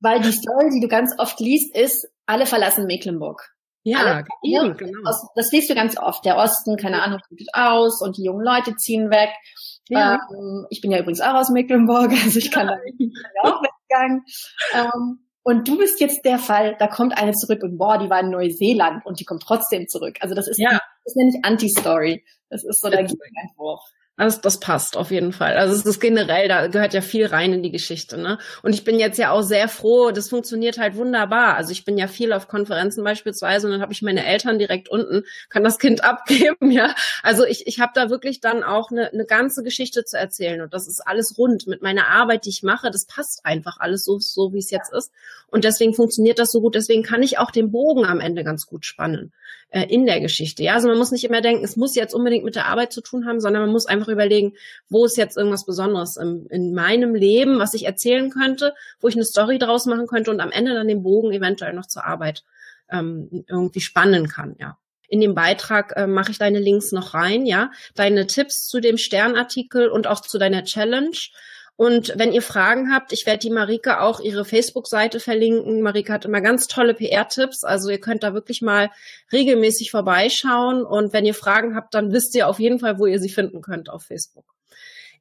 weil 0.00 0.20
die 0.20 0.32
Story, 0.32 0.70
die 0.72 0.80
du 0.80 0.88
ganz 0.88 1.14
oft 1.18 1.40
liest, 1.40 1.76
ist, 1.76 2.08
alle 2.26 2.46
verlassen 2.46 2.86
Mecklenburg. 2.86 3.56
Ja, 3.82 4.24
eben, 4.42 4.76
genau. 4.76 5.08
Aus, 5.08 5.28
das 5.36 5.52
liest 5.52 5.70
du 5.70 5.76
ganz 5.76 5.96
oft. 5.96 6.24
Der 6.24 6.36
Osten, 6.36 6.76
keine 6.76 7.02
Ahnung, 7.02 7.20
sieht 7.30 7.54
aus 7.54 8.02
und 8.02 8.16
die 8.16 8.24
jungen 8.24 8.44
Leute 8.44 8.74
ziehen 8.74 9.10
weg. 9.10 9.30
Ja. 9.88 10.18
Ähm, 10.36 10.66
ich 10.70 10.80
bin 10.80 10.90
ja 10.90 10.98
übrigens 10.98 11.20
auch 11.20 11.34
aus 11.34 11.50
Mecklenburg, 11.50 12.10
also 12.24 12.38
ich 12.38 12.50
kann, 12.50 12.66
da, 12.66 12.78
ich 12.98 13.12
auch 13.44 13.62
weggegangen. 13.62 14.24
Ähm, 14.74 15.20
und 15.44 15.68
du 15.68 15.78
bist 15.78 16.00
jetzt 16.00 16.24
der 16.24 16.40
Fall, 16.40 16.74
da 16.80 16.88
kommt 16.88 17.16
eine 17.16 17.32
zurück 17.32 17.62
und 17.62 17.78
boah, 17.78 17.98
die 17.98 18.10
war 18.10 18.18
in 18.18 18.30
Neuseeland 18.30 19.06
und 19.06 19.20
die 19.20 19.24
kommt 19.24 19.44
trotzdem 19.44 19.86
zurück. 19.86 20.16
Also 20.20 20.34
das 20.34 20.48
ist, 20.48 20.58
ja. 20.58 20.80
Das 21.06 21.14
nenne 21.14 21.30
ich 21.34 21.44
Anti-Story. 21.44 22.24
Das 22.50 22.64
ist 22.64 22.80
so 22.80 22.90
der 22.90 23.04
Gegenentwurf. 23.04 23.80
Also 24.18 24.40
das 24.40 24.60
passt 24.60 24.96
auf 24.96 25.10
jeden 25.10 25.34
Fall. 25.34 25.58
Also 25.58 25.74
es 25.74 25.84
ist 25.84 26.00
generell, 26.00 26.48
da 26.48 26.68
gehört 26.68 26.94
ja 26.94 27.02
viel 27.02 27.26
rein 27.26 27.52
in 27.52 27.62
die 27.62 27.70
Geschichte, 27.70 28.16
ne? 28.16 28.38
Und 28.62 28.72
ich 28.74 28.82
bin 28.82 28.98
jetzt 28.98 29.18
ja 29.18 29.30
auch 29.30 29.42
sehr 29.42 29.68
froh, 29.68 30.10
das 30.10 30.30
funktioniert 30.30 30.78
halt 30.78 30.96
wunderbar. 30.96 31.54
Also 31.56 31.70
ich 31.72 31.84
bin 31.84 31.98
ja 31.98 32.06
viel 32.06 32.32
auf 32.32 32.48
Konferenzen 32.48 33.04
beispielsweise 33.04 33.66
und 33.66 33.74
dann 33.74 33.82
habe 33.82 33.92
ich 33.92 34.00
meine 34.00 34.24
Eltern 34.24 34.58
direkt 34.58 34.88
unten, 34.88 35.24
kann 35.50 35.64
das 35.64 35.78
Kind 35.78 36.02
abgeben, 36.04 36.70
ja. 36.70 36.94
Also 37.22 37.44
ich, 37.44 37.66
ich 37.66 37.78
habe 37.78 37.92
da 37.94 38.08
wirklich 38.08 38.40
dann 38.40 38.64
auch 38.64 38.90
eine, 38.90 39.12
eine 39.12 39.26
ganze 39.26 39.62
Geschichte 39.62 40.02
zu 40.04 40.16
erzählen 40.16 40.62
und 40.62 40.72
das 40.72 40.88
ist 40.88 41.06
alles 41.06 41.36
rund 41.36 41.66
mit 41.66 41.82
meiner 41.82 42.08
Arbeit, 42.08 42.46
die 42.46 42.50
ich 42.50 42.62
mache. 42.62 42.90
Das 42.90 43.04
passt 43.04 43.44
einfach 43.44 43.80
alles 43.80 44.02
so, 44.02 44.18
so 44.18 44.54
wie 44.54 44.60
es 44.60 44.70
jetzt 44.70 44.94
ist. 44.94 45.12
Und 45.48 45.64
deswegen 45.64 45.92
funktioniert 45.92 46.38
das 46.38 46.50
so 46.52 46.62
gut. 46.62 46.74
Deswegen 46.74 47.02
kann 47.02 47.22
ich 47.22 47.38
auch 47.38 47.50
den 47.50 47.70
Bogen 47.70 48.06
am 48.06 48.20
Ende 48.20 48.44
ganz 48.44 48.64
gut 48.66 48.86
spannen 48.86 49.34
äh, 49.70 49.84
in 49.84 50.06
der 50.06 50.20
Geschichte. 50.20 50.62
Ja, 50.62 50.74
also 50.74 50.88
man 50.88 50.98
muss 50.98 51.10
nicht 51.10 51.24
immer 51.24 51.40
denken, 51.40 51.64
es 51.64 51.76
muss 51.76 51.94
jetzt 51.94 52.14
unbedingt 52.14 52.44
mit 52.44 52.54
der 52.54 52.66
Arbeit 52.66 52.92
zu 52.92 53.00
tun 53.00 53.26
haben, 53.26 53.40
sondern 53.40 53.62
man 53.62 53.72
muss 53.72 53.86
einfach 53.86 54.08
überlegen, 54.08 54.54
wo 54.88 55.04
ist 55.04 55.16
jetzt 55.16 55.36
irgendwas 55.36 55.66
Besonderes 55.66 56.16
in, 56.16 56.46
in 56.46 56.74
meinem 56.74 57.14
Leben, 57.14 57.58
was 57.58 57.74
ich 57.74 57.84
erzählen 57.84 58.30
könnte, 58.30 58.74
wo 59.00 59.08
ich 59.08 59.14
eine 59.14 59.24
Story 59.24 59.58
draus 59.58 59.86
machen 59.86 60.06
könnte 60.06 60.30
und 60.30 60.40
am 60.40 60.50
Ende 60.50 60.74
dann 60.74 60.88
den 60.88 61.02
Bogen 61.02 61.32
eventuell 61.32 61.72
noch 61.72 61.86
zur 61.86 62.06
Arbeit 62.06 62.44
ähm, 62.90 63.44
irgendwie 63.48 63.80
spannen 63.80 64.28
kann. 64.28 64.56
Ja. 64.58 64.78
In 65.08 65.20
dem 65.20 65.34
Beitrag 65.34 65.96
äh, 65.96 66.06
mache 66.06 66.30
ich 66.30 66.38
deine 66.38 66.58
Links 66.58 66.92
noch 66.92 67.14
rein, 67.14 67.46
ja, 67.46 67.70
deine 67.94 68.26
Tipps 68.26 68.66
zu 68.66 68.80
dem 68.80 68.98
Sternartikel 68.98 69.88
und 69.88 70.06
auch 70.06 70.20
zu 70.20 70.38
deiner 70.38 70.64
Challenge. 70.64 71.16
Und 71.76 72.14
wenn 72.16 72.32
ihr 72.32 72.40
Fragen 72.40 72.92
habt, 72.92 73.12
ich 73.12 73.26
werde 73.26 73.40
die 73.40 73.50
Marike 73.50 74.00
auch 74.00 74.20
ihre 74.20 74.46
Facebook-Seite 74.46 75.20
verlinken. 75.20 75.82
Marike 75.82 76.12
hat 76.12 76.24
immer 76.24 76.40
ganz 76.40 76.68
tolle 76.68 76.94
PR-Tipps. 76.94 77.64
Also 77.64 77.90
ihr 77.90 78.00
könnt 78.00 78.22
da 78.22 78.32
wirklich 78.32 78.62
mal 78.62 78.90
regelmäßig 79.30 79.90
vorbeischauen. 79.90 80.82
Und 80.84 81.12
wenn 81.12 81.26
ihr 81.26 81.34
Fragen 81.34 81.76
habt, 81.76 81.94
dann 81.94 82.12
wisst 82.12 82.34
ihr 82.34 82.48
auf 82.48 82.58
jeden 82.58 82.78
Fall, 82.78 82.98
wo 82.98 83.04
ihr 83.04 83.20
sie 83.20 83.28
finden 83.28 83.60
könnt 83.60 83.90
auf 83.90 84.04
Facebook. 84.04 84.55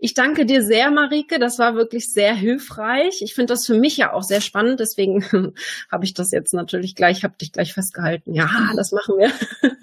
Ich 0.06 0.14
danke 0.14 0.46
dir 0.46 0.62
sehr, 0.62 0.92
Marike. 0.92 1.40
Das 1.40 1.58
war 1.58 1.74
wirklich 1.74 2.14
sehr 2.14 2.36
hilfreich. 2.36 3.24
Ich 3.24 3.34
finde 3.34 3.54
das 3.54 3.66
für 3.66 3.74
mich 3.74 3.98
ja 3.98 4.14
auch 4.14 4.22
sehr 4.22 4.40
spannend. 4.40 4.80
Deswegen 4.80 5.26
habe 5.92 6.06
ich 6.06 6.14
das 6.14 6.30
jetzt 6.30 6.54
natürlich 6.54 6.94
gleich, 6.94 7.24
habe 7.24 7.34
dich 7.42 7.52
gleich 7.52 7.74
festgehalten. 7.74 8.32
Ja, 8.32 8.48
das 8.76 8.92
machen 8.92 9.18
wir. 9.18 9.32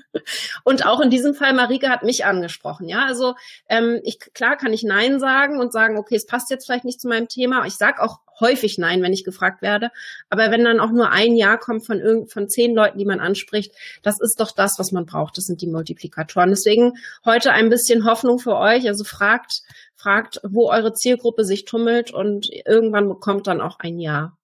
Und 0.63 0.87
auch 0.87 1.01
in 1.01 1.11
diesem 1.11 1.35
Fall, 1.35 1.55
Marike 1.55 1.89
hat 1.89 2.05
mich 2.05 2.25
angesprochen. 2.25 2.89
Ja, 2.89 3.05
also 3.05 3.35
ähm, 3.69 4.01
ich 4.05 4.21
klar 4.33 4.57
kann 4.57 4.73
ich 4.73 4.85
Nein 4.85 5.19
sagen 5.19 5.59
und 5.59 5.73
sagen, 5.73 5.99
okay, 5.99 6.15
es 6.15 6.27
passt 6.27 6.51
jetzt 6.51 6.67
vielleicht 6.67 6.85
nicht 6.85 7.01
zu 7.01 7.09
meinem 7.09 7.27
Thema. 7.27 7.67
Ich 7.67 7.75
sage 7.75 8.01
auch 8.01 8.21
häufig 8.43 8.77
Nein, 8.77 9.01
wenn 9.01 9.15
ich 9.15 9.25
gefragt 9.25 9.63
werde. 9.63 9.91
Aber 10.29 10.51
wenn 10.51 10.65
dann 10.65 10.81
auch 10.81 10.91
nur 10.91 11.11
ein 11.11 11.35
Ja 11.35 11.57
kommt 11.57 11.87
von 11.87 11.99
irgend, 11.99 12.31
von 12.31 12.51
zehn 12.51 12.75
Leuten, 12.75 12.99
die 12.99 13.07
man 13.07 13.21
anspricht, 13.21 13.73
das 14.03 14.21
ist 14.21 14.39
doch 14.39 14.51
das, 14.51 14.79
was 14.79 14.93
man 14.93 15.07
braucht. 15.07 15.39
Das 15.39 15.45
sind 15.45 15.63
die 15.63 15.67
Multiplikatoren. 15.67 16.51
Deswegen 16.51 16.99
heute 17.25 17.53
ein 17.53 17.71
bisschen 17.71 18.05
Hoffnung 18.05 18.39
für 18.39 18.57
euch. 18.57 18.87
Also 18.87 19.05
fragt, 19.05 19.63
fragt, 19.97 20.41
wo 20.43 20.69
eure 20.71 20.93
Zielgruppe 20.93 21.45
sich 21.47 21.65
tummelt 21.65 22.13
und 22.13 22.51
irgendwann 22.67 23.09
bekommt 23.09 23.47
dann 23.47 23.63
auch 23.63 23.79
ein 23.79 23.99
Ja. 23.99 24.37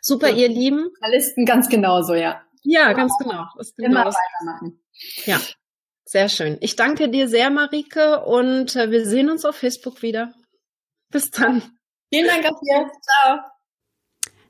Super, 0.00 0.28
ja. 0.30 0.36
ihr 0.36 0.48
Lieben. 0.48 0.90
Journalisten 1.00 1.44
ganz 1.44 1.68
genauso, 1.68 2.14
ja. 2.14 2.42
Ja, 2.62 2.92
ganz 2.92 3.12
genau. 3.18 3.44
Das 3.56 3.74
genau 3.74 3.90
Immer 3.90 4.04
das. 4.04 4.14
weitermachen. 4.14 4.80
Ja, 5.24 5.40
sehr 6.04 6.28
schön. 6.28 6.58
Ich 6.60 6.76
danke 6.76 7.08
dir 7.08 7.28
sehr, 7.28 7.50
Marike, 7.50 8.24
und 8.24 8.76
äh, 8.76 8.90
wir 8.90 9.06
sehen 9.06 9.30
uns 9.30 9.44
auf 9.44 9.56
Facebook 9.56 10.02
wieder. 10.02 10.32
Bis 11.10 11.30
dann. 11.30 11.62
Vielen 12.12 12.26
Dank 12.26 12.44
auf 12.44 12.60
Ciao. 12.60 13.40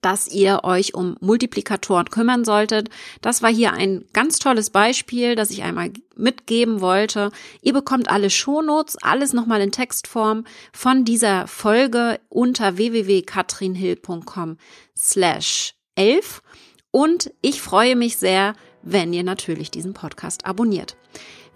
dass 0.00 0.28
ihr 0.28 0.60
euch 0.64 0.94
um 0.94 1.16
Multiplikatoren 1.20 2.10
kümmern 2.10 2.44
solltet. 2.44 2.90
Das 3.20 3.42
war 3.42 3.50
hier 3.50 3.72
ein 3.72 4.04
ganz 4.12 4.38
tolles 4.38 4.70
Beispiel, 4.70 5.34
das 5.34 5.50
ich 5.50 5.62
einmal 5.62 5.92
mitgeben 6.16 6.80
wollte. 6.80 7.30
Ihr 7.62 7.72
bekommt 7.72 8.10
alle 8.10 8.30
Shownotes, 8.30 8.96
alles 9.02 9.32
nochmal 9.32 9.60
in 9.60 9.72
Textform 9.72 10.44
von 10.72 11.04
dieser 11.04 11.46
Folge 11.46 12.20
unter 12.28 12.76
www.katrinhill.com 12.76 14.56
slash 14.96 15.74
11. 15.94 16.42
Und 16.90 17.32
ich 17.42 17.60
freue 17.60 17.96
mich 17.96 18.16
sehr, 18.16 18.54
wenn 18.82 19.12
ihr 19.12 19.24
natürlich 19.24 19.70
diesen 19.70 19.94
Podcast 19.94 20.46
abonniert. 20.46 20.96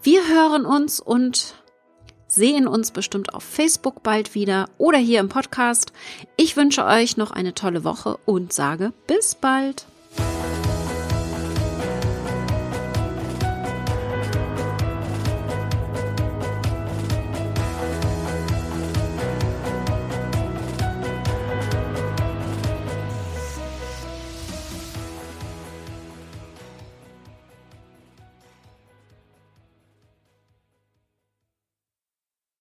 Wir 0.03 0.27
hören 0.29 0.67
uns 0.67 1.01
und 1.01 1.55
sehen 2.33 2.67
uns 2.67 2.91
bestimmt 2.91 3.35
auf 3.35 3.43
Facebook 3.43 4.03
bald 4.03 4.35
wieder 4.35 4.69
oder 4.79 4.99
hier 4.99 5.21
im 5.21 5.29
Podcast. 5.29 5.93
Ich 6.37 6.57
wünsche 6.57 6.85
euch 6.85 7.17
noch 7.17 7.31
eine 7.31 7.55
tolle 7.55 7.85
Woche 7.85 8.19
und 8.25 8.53
sage 8.53 8.93
bis 9.07 9.35
bald. 9.35 9.87